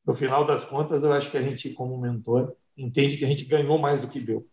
No 0.04 0.14
final 0.14 0.44
das 0.44 0.64
contas, 0.64 1.04
eu 1.04 1.12
acho 1.12 1.30
que 1.30 1.38
a 1.38 1.42
gente, 1.42 1.72
como 1.74 1.96
mentor, 1.96 2.56
entende 2.76 3.16
que 3.16 3.24
a 3.24 3.28
gente 3.28 3.44
ganhou 3.44 3.78
mais 3.78 4.00
do 4.00 4.08
que 4.08 4.20
deu. 4.20 4.46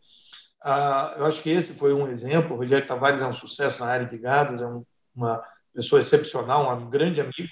Ah, 0.62 1.16
eu 1.18 1.26
acho 1.26 1.42
que 1.42 1.50
esse 1.50 1.74
foi 1.74 1.94
um 1.94 2.08
exemplo. 2.10 2.56
O 2.56 2.58
Rogério 2.58 2.88
Tavares 2.88 3.22
é 3.22 3.28
um 3.28 3.34
sucesso 3.34 3.84
na 3.84 3.90
área 3.90 4.06
de 4.06 4.18
gados, 4.18 4.62
é 4.62 4.68
um, 4.68 4.84
uma 5.16 5.42
pessoa 5.74 6.02
excepcional, 6.02 6.78
um 6.78 6.90
grande 6.90 7.22
amigo. 7.22 7.50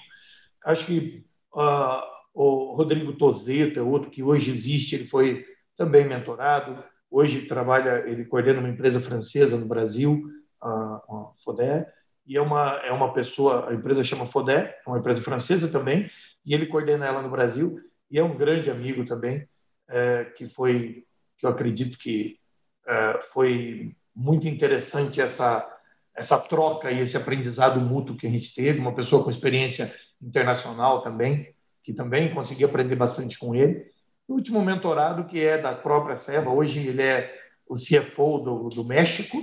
Acho 0.64 0.84
que 0.84 1.24
ah, 1.54 2.04
o 2.34 2.74
Rodrigo 2.74 3.14
Tozeto 3.14 3.78
é 3.78 3.82
outro 3.82 4.10
que 4.10 4.22
hoje 4.22 4.50
existe, 4.50 4.94
ele 4.94 5.06
foi 5.06 5.44
também 5.76 6.06
mentorado. 6.06 6.82
Hoje 7.10 7.46
trabalha, 7.46 8.04
ele 8.06 8.24
coordena 8.26 8.60
uma 8.60 8.68
empresa 8.68 9.00
francesa 9.00 9.56
no 9.56 9.66
Brasil, 9.66 10.22
a, 10.60 10.68
a 10.68 11.30
Fodé, 11.42 11.90
e 12.26 12.36
é 12.36 12.40
uma, 12.42 12.72
é 12.84 12.92
uma 12.92 13.14
pessoa, 13.14 13.70
a 13.70 13.74
empresa 13.74 14.04
chama 14.04 14.26
Fodé, 14.26 14.78
é 14.86 14.90
uma 14.90 14.98
empresa 14.98 15.22
francesa 15.22 15.68
também, 15.68 16.10
e 16.44 16.52
ele 16.52 16.66
coordena 16.66 17.06
ela 17.06 17.22
no 17.22 17.30
Brasil, 17.30 17.80
e 18.10 18.18
é 18.18 18.22
um 18.22 18.36
grande 18.36 18.70
amigo 18.70 19.06
também 19.06 19.48
é, 19.88 20.24
que 20.24 20.46
foi, 20.46 21.04
que 21.36 21.46
eu 21.46 21.50
acredito 21.50 21.98
que 21.98 22.38
é, 22.86 23.20
foi 23.32 23.96
muito 24.14 24.48
interessante 24.48 25.20
essa 25.20 25.74
essa 26.18 26.36
troca 26.36 26.90
e 26.90 27.00
esse 27.00 27.16
aprendizado 27.16 27.80
mútuo 27.80 28.16
que 28.16 28.26
a 28.26 28.30
gente 28.30 28.52
teve, 28.52 28.80
uma 28.80 28.94
pessoa 28.94 29.22
com 29.22 29.30
experiência 29.30 29.88
internacional 30.20 31.00
também, 31.00 31.54
que 31.82 31.92
também 31.92 32.34
consegui 32.34 32.64
aprender 32.64 32.96
bastante 32.96 33.38
com 33.38 33.54
ele. 33.54 33.88
O 34.26 34.34
último 34.34 34.60
mentorado, 34.60 35.24
que 35.26 35.42
é 35.42 35.56
da 35.56 35.74
própria 35.74 36.16
Seva, 36.16 36.50
hoje 36.50 36.88
ele 36.88 37.02
é 37.02 37.32
o 37.68 37.74
CFO 37.74 38.38
do, 38.38 38.68
do 38.68 38.84
México, 38.84 39.38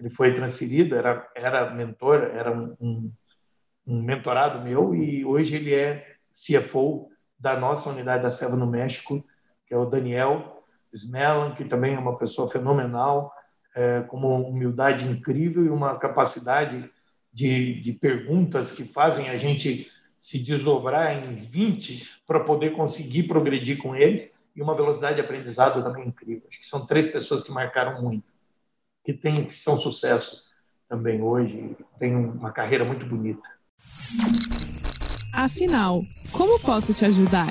ele 0.00 0.08
foi 0.08 0.32
transferido, 0.32 0.96
era, 0.96 1.28
era 1.36 1.70
mentor, 1.70 2.22
era 2.34 2.50
um, 2.50 3.12
um, 3.86 4.02
mentorado 4.02 4.64
meu, 4.64 4.94
e 4.94 5.24
hoje 5.24 5.56
ele 5.56 5.74
é 5.74 6.16
CFO 6.32 7.10
da 7.38 7.58
nossa 7.58 7.90
unidade 7.90 8.22
da 8.22 8.30
Seva 8.30 8.56
no 8.56 8.66
México, 8.66 9.24
que 9.66 9.74
é 9.74 9.76
o 9.76 9.86
Daniel 9.86 10.62
Smellan, 10.92 11.54
que 11.54 11.64
também 11.64 11.94
é 11.94 11.98
uma 11.98 12.16
pessoa 12.16 12.48
fenomenal, 12.48 13.32
é, 13.74 14.02
com 14.02 14.16
uma 14.16 14.48
humildade 14.48 15.06
incrível 15.06 15.64
e 15.64 15.68
uma 15.68 15.98
capacidade 15.98 16.88
de, 17.32 17.80
de 17.80 17.92
perguntas 17.92 18.70
que 18.72 18.84
fazem 18.84 19.28
a 19.28 19.36
gente 19.36 19.90
se 20.18 20.38
desdobrar 20.38 21.12
em 21.12 21.34
20 21.34 22.22
para 22.26 22.40
poder 22.40 22.70
conseguir 22.70 23.24
progredir 23.24 23.78
com 23.78 23.94
eles 23.94 24.38
e 24.54 24.62
uma 24.62 24.74
velocidade 24.74 25.16
de 25.16 25.20
aprendizado 25.20 25.82
também 25.82 26.06
incrível. 26.06 26.44
Acho 26.48 26.60
que 26.60 26.66
são 26.66 26.86
três 26.86 27.10
pessoas 27.10 27.42
que 27.42 27.50
marcaram 27.50 28.00
muito, 28.00 28.32
que, 29.04 29.12
tem, 29.12 29.44
que 29.44 29.54
são 29.54 29.76
sucesso 29.76 30.44
também 30.88 31.20
hoje, 31.20 31.76
tem 31.98 32.14
uma 32.14 32.52
carreira 32.52 32.84
muito 32.84 33.04
bonita. 33.04 33.42
Afinal, 35.32 36.02
como 36.30 36.60
posso 36.60 36.94
te 36.94 37.04
ajudar? 37.04 37.48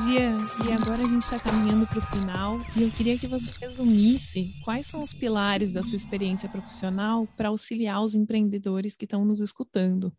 Dia 0.00 0.30
e 0.66 0.72
agora 0.72 1.02
a 1.02 1.06
gente 1.06 1.22
está 1.22 1.38
caminhando 1.38 1.86
para 1.86 1.98
o 1.98 2.02
final 2.02 2.56
e 2.74 2.82
eu 2.82 2.90
queria 2.90 3.18
que 3.18 3.28
você 3.28 3.50
resumisse 3.60 4.54
quais 4.64 4.86
são 4.86 5.02
os 5.02 5.12
pilares 5.12 5.74
da 5.74 5.82
sua 5.82 5.96
experiência 5.96 6.48
profissional 6.48 7.26
para 7.36 7.48
auxiliar 7.48 8.02
os 8.02 8.14
empreendedores 8.14 8.96
que 8.96 9.04
estão 9.04 9.26
nos 9.26 9.40
escutando. 9.40 10.10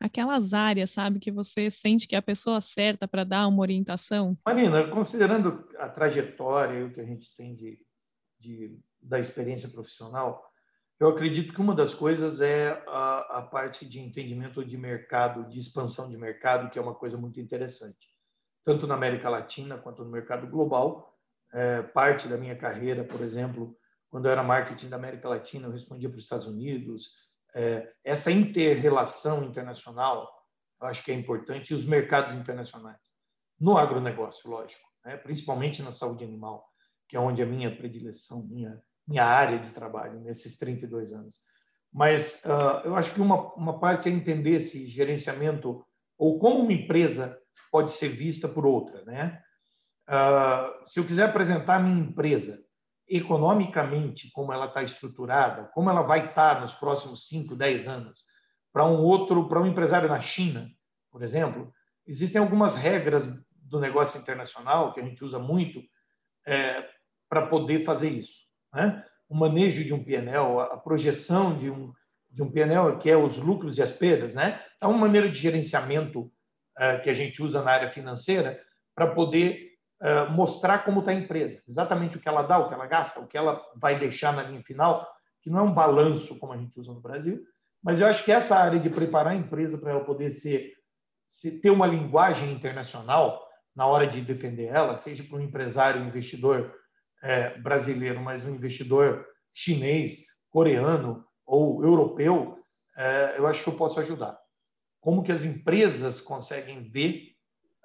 aquelas 0.00 0.54
áreas, 0.54 0.92
sabe, 0.92 1.18
que 1.18 1.30
você 1.30 1.70
sente 1.70 2.08
que 2.08 2.14
é 2.14 2.18
a 2.18 2.22
pessoa 2.22 2.60
certa 2.60 3.06
para 3.06 3.22
dar 3.22 3.48
uma 3.48 3.60
orientação? 3.60 4.38
Marina, 4.46 4.88
considerando 4.88 5.68
a 5.78 5.88
trajetória 5.88 6.78
e 6.78 6.84
o 6.84 6.94
que 6.94 7.00
a 7.00 7.04
gente 7.04 7.34
tem 7.36 7.54
de, 7.54 7.78
de, 8.38 8.78
da 9.02 9.18
experiência 9.18 9.68
profissional, 9.68 10.42
eu 10.98 11.08
acredito 11.08 11.52
que 11.52 11.60
uma 11.60 11.74
das 11.74 11.94
coisas 11.94 12.40
é 12.40 12.82
a, 12.86 13.38
a 13.38 13.42
parte 13.42 13.86
de 13.86 14.00
entendimento 14.00 14.64
de 14.64 14.78
mercado, 14.78 15.48
de 15.50 15.58
expansão 15.58 16.08
de 16.08 16.16
mercado, 16.16 16.70
que 16.70 16.78
é 16.78 16.82
uma 16.82 16.94
coisa 16.94 17.18
muito 17.18 17.38
interessante, 17.38 18.17
tanto 18.68 18.86
na 18.86 18.96
América 18.96 19.30
Latina 19.30 19.78
quanto 19.78 20.04
no 20.04 20.10
mercado 20.10 20.46
global. 20.46 21.16
É, 21.54 21.80
parte 21.80 22.28
da 22.28 22.36
minha 22.36 22.54
carreira, 22.54 23.02
por 23.02 23.22
exemplo, 23.22 23.74
quando 24.10 24.26
eu 24.26 24.32
era 24.32 24.42
marketing 24.42 24.90
da 24.90 24.96
América 24.96 25.26
Latina, 25.26 25.66
eu 25.66 25.72
respondia 25.72 26.06
para 26.10 26.18
os 26.18 26.24
Estados 26.24 26.46
Unidos. 26.46 27.12
É, 27.54 27.90
essa 28.04 28.30
interrelação 28.30 29.42
internacional, 29.42 30.30
eu 30.82 30.86
acho 30.86 31.02
que 31.02 31.10
é 31.10 31.14
importante, 31.14 31.70
e 31.70 31.74
os 31.74 31.86
mercados 31.86 32.34
internacionais. 32.34 33.00
No 33.58 33.78
agronegócio, 33.78 34.50
lógico, 34.50 34.86
né? 35.02 35.16
principalmente 35.16 35.82
na 35.82 35.90
saúde 35.90 36.22
animal, 36.22 36.68
que 37.08 37.16
é 37.16 37.20
onde 37.20 37.42
a 37.42 37.46
minha 37.46 37.74
predileção, 37.74 38.46
minha, 38.48 38.78
minha 39.06 39.24
área 39.24 39.58
de 39.58 39.70
trabalho, 39.70 40.20
nesses 40.20 40.58
32 40.58 41.14
anos. 41.14 41.40
Mas 41.90 42.44
uh, 42.44 42.84
eu 42.84 42.96
acho 42.96 43.14
que 43.14 43.20
uma, 43.22 43.50
uma 43.54 43.80
parte 43.80 44.10
é 44.10 44.12
entender 44.12 44.56
esse 44.56 44.86
gerenciamento, 44.86 45.82
ou 46.18 46.38
como 46.38 46.60
uma 46.60 46.72
empresa 46.74 47.40
pode 47.70 47.92
ser 47.92 48.08
vista 48.08 48.48
por 48.48 48.66
outra. 48.66 49.04
Né? 49.04 49.40
Uh, 50.08 50.88
se 50.88 50.98
eu 50.98 51.06
quiser 51.06 51.28
apresentar 51.28 51.76
a 51.76 51.80
minha 51.80 52.00
empresa 52.00 52.58
economicamente, 53.08 54.30
como 54.32 54.52
ela 54.52 54.66
está 54.66 54.82
estruturada, 54.82 55.70
como 55.72 55.88
ela 55.88 56.02
vai 56.02 56.26
estar 56.26 56.56
tá 56.56 56.60
nos 56.60 56.74
próximos 56.74 57.26
5, 57.28 57.56
10 57.56 57.88
anos, 57.88 58.22
para 58.72 58.84
um 58.84 59.02
outro, 59.02 59.48
para 59.48 59.60
um 59.60 59.66
empresário 59.66 60.08
na 60.08 60.20
China, 60.20 60.68
por 61.10 61.22
exemplo, 61.22 61.72
existem 62.06 62.40
algumas 62.40 62.76
regras 62.76 63.26
do 63.50 63.80
negócio 63.80 64.20
internacional 64.20 64.92
que 64.92 65.00
a 65.00 65.02
gente 65.02 65.24
usa 65.24 65.38
muito 65.38 65.82
é, 66.46 66.86
para 67.28 67.46
poder 67.46 67.84
fazer 67.84 68.10
isso. 68.10 68.42
Né? 68.72 69.04
O 69.28 69.34
manejo 69.34 69.84
de 69.84 69.92
um 69.92 70.02
PNL, 70.02 70.60
a 70.60 70.76
projeção 70.76 71.56
de 71.56 71.70
um, 71.70 71.92
de 72.30 72.42
um 72.42 72.50
PNL, 72.50 72.98
que 72.98 73.10
é 73.10 73.16
os 73.16 73.36
lucros 73.36 73.78
e 73.78 73.82
as 73.82 73.92
perdas, 73.92 74.34
né? 74.34 74.62
é 74.80 74.86
uma 74.86 74.98
maneira 74.98 75.30
de 75.30 75.38
gerenciamento 75.38 76.30
que 77.02 77.10
a 77.10 77.14
gente 77.14 77.42
usa 77.42 77.62
na 77.62 77.72
área 77.72 77.90
financeira 77.90 78.60
para 78.94 79.08
poder 79.14 79.68
uh, 80.02 80.30
mostrar 80.32 80.84
como 80.84 81.00
está 81.00 81.12
a 81.12 81.14
empresa, 81.14 81.62
exatamente 81.68 82.16
o 82.16 82.20
que 82.20 82.28
ela 82.28 82.42
dá, 82.42 82.58
o 82.58 82.68
que 82.68 82.74
ela 82.74 82.86
gasta, 82.86 83.20
o 83.20 83.26
que 83.26 83.36
ela 83.36 83.60
vai 83.76 83.98
deixar 83.98 84.32
na 84.32 84.42
linha 84.42 84.62
final, 84.62 85.08
que 85.42 85.50
não 85.50 85.60
é 85.60 85.62
um 85.62 85.74
balanço 85.74 86.38
como 86.38 86.52
a 86.52 86.56
gente 86.56 86.78
usa 86.78 86.92
no 86.92 87.00
Brasil, 87.00 87.40
mas 87.82 88.00
eu 88.00 88.06
acho 88.06 88.24
que 88.24 88.32
essa 88.32 88.56
área 88.56 88.80
de 88.80 88.90
preparar 88.90 89.32
a 89.32 89.36
empresa 89.36 89.78
para 89.78 89.92
ela 89.92 90.04
poder 90.04 90.30
ser, 90.30 90.72
se 91.28 91.60
ter 91.60 91.70
uma 91.70 91.86
linguagem 91.86 92.52
internacional 92.52 93.46
na 93.74 93.86
hora 93.86 94.06
de 94.06 94.20
defender 94.20 94.66
ela, 94.66 94.96
seja 94.96 95.22
para 95.22 95.38
um 95.38 95.42
empresário, 95.42 96.00
um 96.00 96.08
investidor 96.08 96.74
é, 97.22 97.56
brasileiro, 97.60 98.20
mas 98.20 98.44
um 98.44 98.54
investidor 98.54 99.24
chinês, 99.54 100.22
coreano 100.50 101.24
ou 101.46 101.84
europeu, 101.84 102.58
eu 103.36 103.46
acho 103.46 103.62
que 103.62 103.70
eu 103.70 103.76
posso 103.76 104.00
ajudar. 104.00 104.36
Como 105.00 105.22
que 105.22 105.32
as 105.32 105.44
empresas 105.44 106.20
conseguem 106.20 106.88
ver 106.90 107.34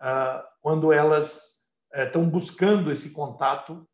uh, 0.01 0.43
quando 0.61 0.91
elas 0.91 1.53
estão 1.93 2.27
buscando 2.27 2.91
esse 2.91 3.11
contato, 3.11 3.87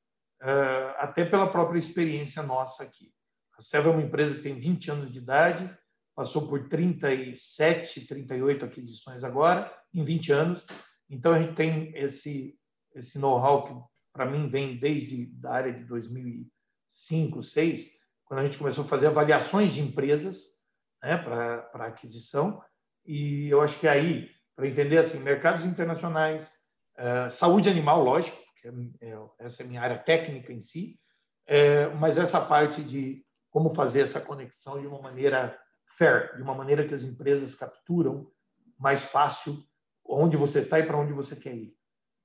até 0.97 1.25
pela 1.25 1.49
própria 1.49 1.77
experiência 1.77 2.41
nossa 2.41 2.83
aqui. 2.83 3.11
A 3.57 3.61
Seva 3.61 3.89
é 3.89 3.91
uma 3.91 4.01
empresa 4.01 4.35
que 4.35 4.41
tem 4.41 4.57
20 4.57 4.91
anos 4.91 5.11
de 5.11 5.19
idade, 5.19 5.77
passou 6.15 6.47
por 6.47 6.69
37, 6.69 8.07
38 8.07 8.63
aquisições 8.65 9.23
agora, 9.23 9.73
em 9.93 10.03
20 10.03 10.31
anos. 10.31 10.65
Então, 11.09 11.33
a 11.33 11.41
gente 11.41 11.55
tem 11.55 11.95
esse, 11.95 12.57
esse 12.95 13.19
know-how 13.19 13.65
que, 13.65 13.73
para 14.13 14.25
mim, 14.25 14.49
vem 14.49 14.79
desde 14.79 15.29
a 15.43 15.51
área 15.51 15.73
de 15.73 15.83
2005, 15.83 17.35
2006, 17.35 17.99
quando 18.25 18.39
a 18.39 18.43
gente 18.43 18.57
começou 18.57 18.83
a 18.83 18.87
fazer 18.87 19.07
avaliações 19.07 19.73
de 19.73 19.81
empresas 19.81 20.43
né, 21.03 21.17
para 21.17 21.85
aquisição. 21.85 22.63
E 23.09 23.49
eu 23.49 23.59
acho 23.59 23.79
que 23.79 23.87
aí, 23.87 24.29
para 24.55 24.67
entender 24.67 24.99
assim, 24.99 25.17
mercados 25.23 25.65
internacionais, 25.65 26.55
é, 26.95 27.27
saúde 27.31 27.67
animal, 27.67 28.03
lógico, 28.03 28.37
é, 28.63 29.07
é, 29.09 29.17
essa 29.39 29.63
é 29.63 29.65
minha 29.65 29.81
área 29.81 29.97
técnica 29.97 30.53
em 30.53 30.59
si, 30.59 30.99
mas 31.99 32.19
essa 32.19 32.39
parte 32.39 32.83
de 32.83 33.25
como 33.49 33.71
fazer 33.71 34.01
essa 34.01 34.21
conexão 34.21 34.79
de 34.79 34.85
uma 34.85 35.01
maneira 35.01 35.59
fair, 35.97 36.35
de 36.35 36.43
uma 36.43 36.53
maneira 36.53 36.87
que 36.87 36.93
as 36.93 37.01
empresas 37.01 37.55
capturam 37.55 38.31
mais 38.77 39.01
fácil 39.01 39.57
onde 40.05 40.37
você 40.37 40.59
está 40.59 40.79
e 40.79 40.85
para 40.85 40.99
onde 40.99 41.11
você 41.11 41.35
quer 41.35 41.55
ir. 41.55 41.73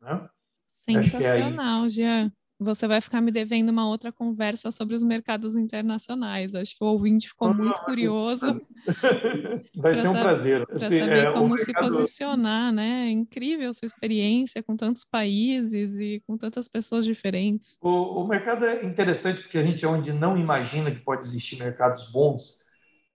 Né? 0.03 0.29
Sensacional, 0.71 1.89
Jean 1.89 2.31
você 2.65 2.89
vai 2.89 3.01
ficar 3.01 3.21
me 3.21 3.31
devendo 3.31 3.69
uma 3.69 3.87
outra 3.87 4.11
conversa 4.11 4.71
sobre 4.71 4.95
os 4.95 5.03
mercados 5.03 5.55
internacionais. 5.55 6.55
Acho 6.55 6.77
que 6.77 6.83
o 6.83 6.89
ouvinte 6.89 7.29
ficou 7.29 7.49
ah, 7.49 7.55
muito 7.55 7.81
curioso. 7.83 8.61
Vai 9.77 9.95
ser 9.95 10.09
um 10.09 10.13
prazer. 10.15 10.67
Para 10.67 10.81
saber 10.81 11.17
é, 11.17 11.33
como 11.33 11.49
mercado... 11.51 11.65
se 11.65 11.73
posicionar, 11.73 12.73
né? 12.73 13.07
É 13.07 13.11
incrível 13.11 13.71
a 13.71 13.73
sua 13.73 13.87
experiência 13.87 14.63
com 14.63 14.77
tantos 14.77 15.05
países 15.05 15.99
e 16.01 16.23
com 16.27 16.37
tantas 16.37 16.67
pessoas 16.69 17.05
diferentes. 17.05 17.77
O, 17.81 18.23
o, 18.23 18.27
mercado 18.27 18.65
é 18.65 18.85
interessante 18.85 19.43
porque 19.43 19.59
a 19.59 19.63
gente 19.63 19.85
é 19.85 19.89
onde 19.89 20.13
não 20.13 20.37
imagina 20.37 20.91
que 20.91 21.01
pode 21.01 21.25
existir 21.25 21.59
mercados 21.59 22.11
bons. 22.11 22.65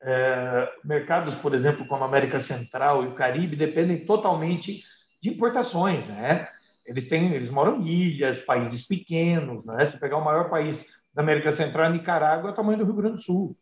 É, 0.02 0.72
mercados, 0.84 1.36
por 1.36 1.54
exemplo, 1.54 1.86
como 1.88 2.04
a 2.04 2.08
América 2.08 2.40
Central 2.40 3.04
e 3.04 3.08
o 3.08 3.16
Caribe, 3.16 3.56
dependem 3.56 4.06
totalmente 4.06 4.84
de 5.22 5.30
importações, 5.30 6.08
né? 6.08 6.48
Eles 6.90 7.08
têm, 7.08 7.32
eles 7.36 7.52
moram 7.52 7.80
em 7.80 7.88
ilhas, 7.88 8.40
países 8.40 8.88
pequenos, 8.88 9.64
né? 9.64 9.86
Se 9.86 10.00
pegar 10.00 10.18
o 10.18 10.26
maior 10.26 10.50
país 10.50 10.88
da 11.14 11.22
América 11.22 11.52
Central, 11.52 11.92
Nicarágua, 11.92 12.50
é 12.50 12.54
o 12.54 12.56
tamanho 12.56 12.80
do 12.80 12.86
Rio 12.86 12.96
Grande 12.96 13.18
do 13.18 13.22
Sul, 13.22 13.56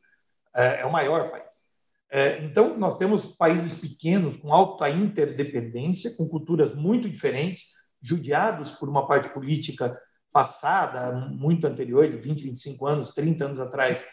é, 0.55 0.79
é 0.79 0.85
o 0.85 0.91
maior 0.91 1.29
país. 1.29 1.67
É, 2.09 2.41
então, 2.45 2.77
nós 2.77 2.97
temos 2.97 3.25
países 3.25 3.81
pequenos 3.81 4.37
com 4.37 4.53
alta 4.53 4.89
interdependência, 4.89 6.15
com 6.15 6.29
culturas 6.29 6.73
muito 6.73 7.09
diferentes, 7.09 7.73
judiados 8.01 8.71
por 8.71 8.87
uma 8.87 9.05
parte 9.05 9.27
política 9.33 9.99
passada, 10.31 11.11
muito 11.29 11.67
anterior, 11.67 12.09
de 12.09 12.15
20, 12.15 12.43
25 12.43 12.87
anos, 12.87 13.13
30 13.13 13.43
anos 13.43 13.59
atrás, 13.59 14.05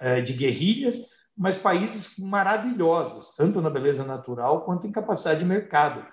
é, 0.00 0.20
de 0.20 0.32
guerrilhas, 0.32 0.96
mas 1.38 1.56
países 1.56 2.18
maravilhosos, 2.18 3.32
tanto 3.36 3.60
na 3.60 3.70
beleza 3.70 4.02
natural 4.04 4.64
quanto 4.64 4.88
em 4.88 4.92
capacidade 4.92 5.38
de 5.38 5.44
mercado 5.44 6.04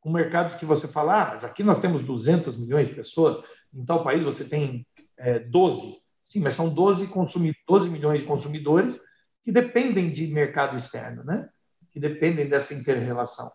com 0.00 0.10
mercados 0.10 0.54
que 0.54 0.64
você 0.64 0.88
fala, 0.88 1.22
ah, 1.22 1.30
mas 1.32 1.44
aqui 1.44 1.62
nós 1.62 1.78
temos 1.78 2.02
200 2.02 2.56
milhões 2.58 2.88
de 2.88 2.94
pessoas, 2.94 3.38
em 3.72 3.84
tal 3.84 4.02
país 4.02 4.24
você 4.24 4.44
tem 4.44 4.86
é, 5.18 5.38
12. 5.38 5.98
Sim, 6.22 6.40
mas 6.40 6.54
são 6.54 6.72
12, 6.72 7.08
consumi 7.08 7.54
12 7.68 7.90
milhões 7.90 8.20
de 8.20 8.26
consumidores 8.26 9.00
que 9.42 9.52
dependem 9.52 10.12
de 10.12 10.26
mercado 10.28 10.76
externo, 10.76 11.24
né? 11.24 11.48
que 11.90 12.00
dependem 12.00 12.48
dessa 12.48 12.72
inter-relação. 12.72 13.50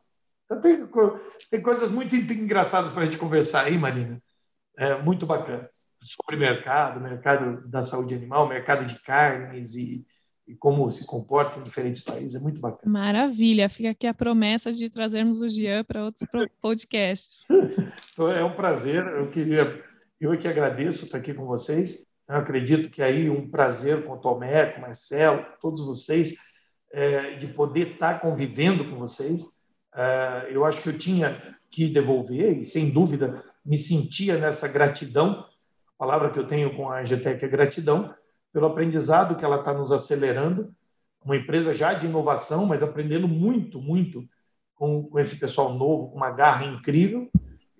Então, 0.45 0.61
tem, 0.61 0.87
tem 1.49 1.61
coisas 1.61 1.89
muito 1.89 2.15
engraçadas 2.15 2.91
para 2.91 3.03
a 3.03 3.05
gente 3.05 3.17
conversar 3.17 3.65
aí, 3.65 3.77
Marina, 3.77 4.21
é, 4.77 5.01
muito 5.01 5.25
bacanas, 5.25 5.95
sobre 6.01 6.35
mercado, 6.35 6.99
mercado 6.99 7.67
da 7.67 7.81
saúde 7.81 8.13
animal, 8.13 8.47
mercado 8.47 8.85
de 8.85 8.99
carnes 9.01 9.73
e, 9.75 10.05
e 10.47 10.55
como 10.55 10.89
se 10.91 11.05
comporta 11.05 11.59
em 11.59 11.63
diferentes 11.63 12.01
países. 12.01 12.35
É 12.35 12.39
muito 12.39 12.59
bacana. 12.59 12.91
Maravilha. 12.91 13.67
Fica 13.67 13.89
aqui 13.89 14.05
a 14.05 14.13
promessa 14.13 14.71
de 14.71 14.89
trazermos 14.89 15.41
o 15.41 15.47
Jean 15.47 15.83
para 15.83 16.03
outros 16.03 16.23
podcasts. 16.61 17.45
é 18.19 18.43
um 18.43 18.55
prazer. 18.55 19.05
Eu 19.05 19.27
queria, 19.31 19.83
eu 20.19 20.33
é 20.33 20.37
que 20.37 20.47
agradeço 20.47 21.05
estar 21.05 21.17
aqui 21.17 21.33
com 21.33 21.45
vocês. 21.45 22.05
Eu 22.27 22.37
acredito 22.37 22.89
que 22.89 23.01
aí 23.01 23.29
um 23.29 23.49
prazer 23.49 24.05
com 24.05 24.13
o 24.13 24.17
Tomé, 24.17 24.67
com 24.67 24.79
o 24.79 24.81
Marcelo, 24.81 25.45
todos 25.61 25.85
vocês, 25.85 26.35
é, 26.91 27.35
de 27.35 27.47
poder 27.47 27.93
estar 27.93 28.19
convivendo 28.19 28.89
com 28.89 28.97
vocês. 28.97 29.43
É, 29.95 30.47
eu 30.51 30.63
acho 30.63 30.81
que 30.81 30.89
eu 30.89 30.97
tinha 30.97 31.55
que 31.71 31.87
devolver 31.87 32.59
e, 32.59 32.65
sem 32.65 32.91
dúvida, 32.91 33.43
me 33.65 33.77
sentia 33.77 34.37
nessa 34.37 34.67
gratidão. 34.67 35.45
A 35.95 35.97
palavra 35.97 36.29
que 36.29 36.37
eu 36.37 36.47
tenho 36.47 36.75
com 36.75 36.89
a 36.89 36.99
Angetec 36.99 37.43
é 37.43 37.47
gratidão 37.47 38.13
pelo 38.55 38.67
aprendizado 38.67 39.35
que 39.35 39.43
ela 39.43 39.57
está 39.57 39.73
nos 39.73 39.91
acelerando. 39.91 40.73
Uma 41.21 41.35
empresa 41.35 41.73
já 41.73 41.93
de 41.93 42.05
inovação, 42.05 42.65
mas 42.65 42.81
aprendendo 42.81 43.27
muito, 43.27 43.81
muito 43.81 44.23
com, 44.73 45.09
com 45.09 45.19
esse 45.19 45.37
pessoal 45.37 45.73
novo, 45.73 46.07
com 46.09 46.15
uma 46.15 46.31
garra 46.31 46.65
incrível. 46.65 47.29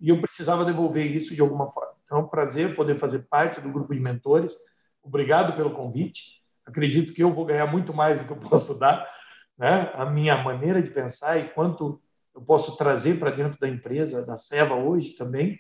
E 0.02 0.10
eu 0.10 0.20
precisava 0.20 0.66
devolver 0.66 1.10
isso 1.10 1.34
de 1.34 1.40
alguma 1.40 1.72
forma. 1.72 1.94
Então, 2.04 2.18
é 2.18 2.22
um 2.22 2.28
prazer 2.28 2.76
poder 2.76 3.00
fazer 3.00 3.20
parte 3.30 3.62
do 3.62 3.72
grupo 3.72 3.94
de 3.94 4.02
mentores. 4.02 4.54
Obrigado 5.02 5.56
pelo 5.56 5.72
convite. 5.72 6.42
Acredito 6.66 7.14
que 7.14 7.24
eu 7.24 7.34
vou 7.34 7.46
ganhar 7.46 7.68
muito 7.68 7.94
mais 7.94 8.20
do 8.20 8.26
que 8.26 8.34
eu 8.34 8.50
posso 8.50 8.76
dar, 8.78 9.10
né? 9.58 9.94
A 9.94 10.06
minha 10.06 10.44
maneira 10.44 10.84
de 10.84 10.90
pensar 10.90 11.40
e 11.40 11.48
quanto 11.48 12.02
eu 12.36 12.42
posso 12.42 12.76
trazer 12.76 13.18
para 13.18 13.32
dentro 13.32 13.58
da 13.58 13.70
empresa, 13.70 14.26
da 14.26 14.36
Seva 14.36 14.76
hoje 14.76 15.12
também. 15.12 15.58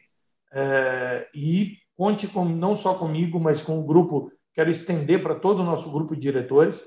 É, 0.51 1.29
e 1.33 1.77
conte 1.95 2.27
com, 2.27 2.43
não 2.43 2.75
só 2.75 2.95
comigo, 2.95 3.39
mas 3.39 3.61
com 3.61 3.79
o 3.79 3.85
grupo 3.85 4.29
quero 4.55 4.69
estender 4.69 5.21
para 5.21 5.35
todo 5.35 5.59
o 5.59 5.65
nosso 5.65 5.91
grupo 5.91 6.15
de 6.15 6.21
diretores, 6.21 6.81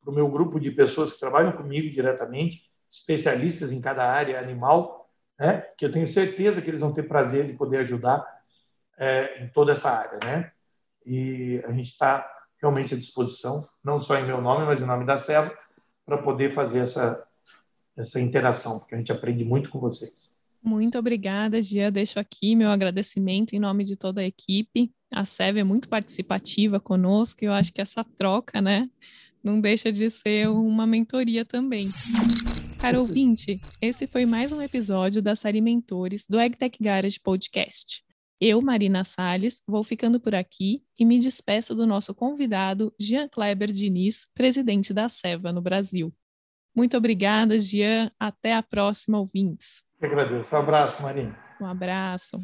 para 0.00 0.10
o 0.10 0.14
meu 0.14 0.28
grupo 0.30 0.60
de 0.60 0.70
pessoas 0.70 1.12
que 1.12 1.20
trabalham 1.20 1.52
comigo 1.52 1.90
diretamente, 1.90 2.62
especialistas 2.88 3.72
em 3.72 3.80
cada 3.80 4.08
área 4.08 4.38
animal, 4.38 5.10
né? 5.38 5.66
que 5.76 5.84
eu 5.84 5.90
tenho 5.90 6.06
certeza 6.06 6.62
que 6.62 6.70
eles 6.70 6.80
vão 6.80 6.92
ter 6.92 7.02
prazer 7.02 7.46
de 7.46 7.52
poder 7.52 7.78
ajudar 7.78 8.24
é, 8.96 9.44
em 9.44 9.48
toda 9.48 9.72
essa 9.72 9.90
área. 9.90 10.18
Né? 10.24 10.52
E 11.04 11.60
a 11.66 11.72
gente 11.72 11.90
está 11.90 12.26
realmente 12.62 12.94
à 12.94 12.96
disposição, 12.96 13.68
não 13.84 14.00
só 14.00 14.16
em 14.16 14.26
meu 14.26 14.40
nome, 14.40 14.64
mas 14.64 14.80
em 14.80 14.86
nome 14.86 15.04
da 15.04 15.18
Serva, 15.18 15.52
para 16.06 16.18
poder 16.18 16.52
fazer 16.52 16.80
essa, 16.80 17.26
essa 17.96 18.20
interação, 18.20 18.78
porque 18.78 18.94
a 18.94 18.98
gente 18.98 19.12
aprende 19.12 19.44
muito 19.44 19.68
com 19.70 19.78
vocês. 19.78 20.38
Muito 20.62 20.98
obrigada, 20.98 21.60
Gia. 21.60 21.90
Deixo 21.90 22.18
aqui 22.18 22.56
meu 22.56 22.70
agradecimento 22.70 23.54
em 23.54 23.58
nome 23.58 23.84
de 23.84 23.96
toda 23.96 24.20
a 24.20 24.24
equipe. 24.24 24.92
A 25.12 25.24
SEV 25.24 25.60
é 25.60 25.64
muito 25.64 25.88
participativa 25.88 26.78
conosco 26.78 27.42
e 27.42 27.46
eu 27.46 27.52
acho 27.52 27.72
que 27.72 27.80
essa 27.80 28.04
troca, 28.04 28.60
né, 28.60 28.88
não 29.42 29.60
deixa 29.60 29.90
de 29.90 30.10
ser 30.10 30.48
uma 30.48 30.86
mentoria 30.86 31.44
também. 31.44 31.88
Caro 32.78 33.00
ouvinte, 33.00 33.60
esse 33.80 34.06
foi 34.06 34.26
mais 34.26 34.52
um 34.52 34.62
episódio 34.62 35.20
da 35.20 35.34
série 35.34 35.60
Mentores 35.60 36.26
do 36.28 36.38
EgTech 36.38 36.82
Garage 36.82 37.18
Podcast. 37.20 38.04
Eu, 38.40 38.62
Marina 38.62 39.02
Salles, 39.02 39.62
vou 39.66 39.82
ficando 39.82 40.20
por 40.20 40.34
aqui 40.34 40.84
e 40.96 41.04
me 41.04 41.18
despeço 41.18 41.74
do 41.74 41.86
nosso 41.86 42.14
convidado, 42.14 42.94
Jean 43.00 43.28
Kleber 43.28 43.72
Diniz, 43.72 44.28
presidente 44.32 44.94
da 44.94 45.08
SEVA 45.08 45.52
no 45.52 45.60
Brasil. 45.60 46.14
Muito 46.72 46.96
obrigada, 46.96 47.58
Jean. 47.58 48.12
Até 48.20 48.54
a 48.54 48.62
próxima, 48.62 49.18
ouvintes. 49.18 49.82
Eu 50.00 50.08
agradeço. 50.08 50.54
Um 50.54 50.58
abraço, 50.60 51.02
Marina. 51.02 51.36
Um 51.60 51.66
abraço. 51.66 52.38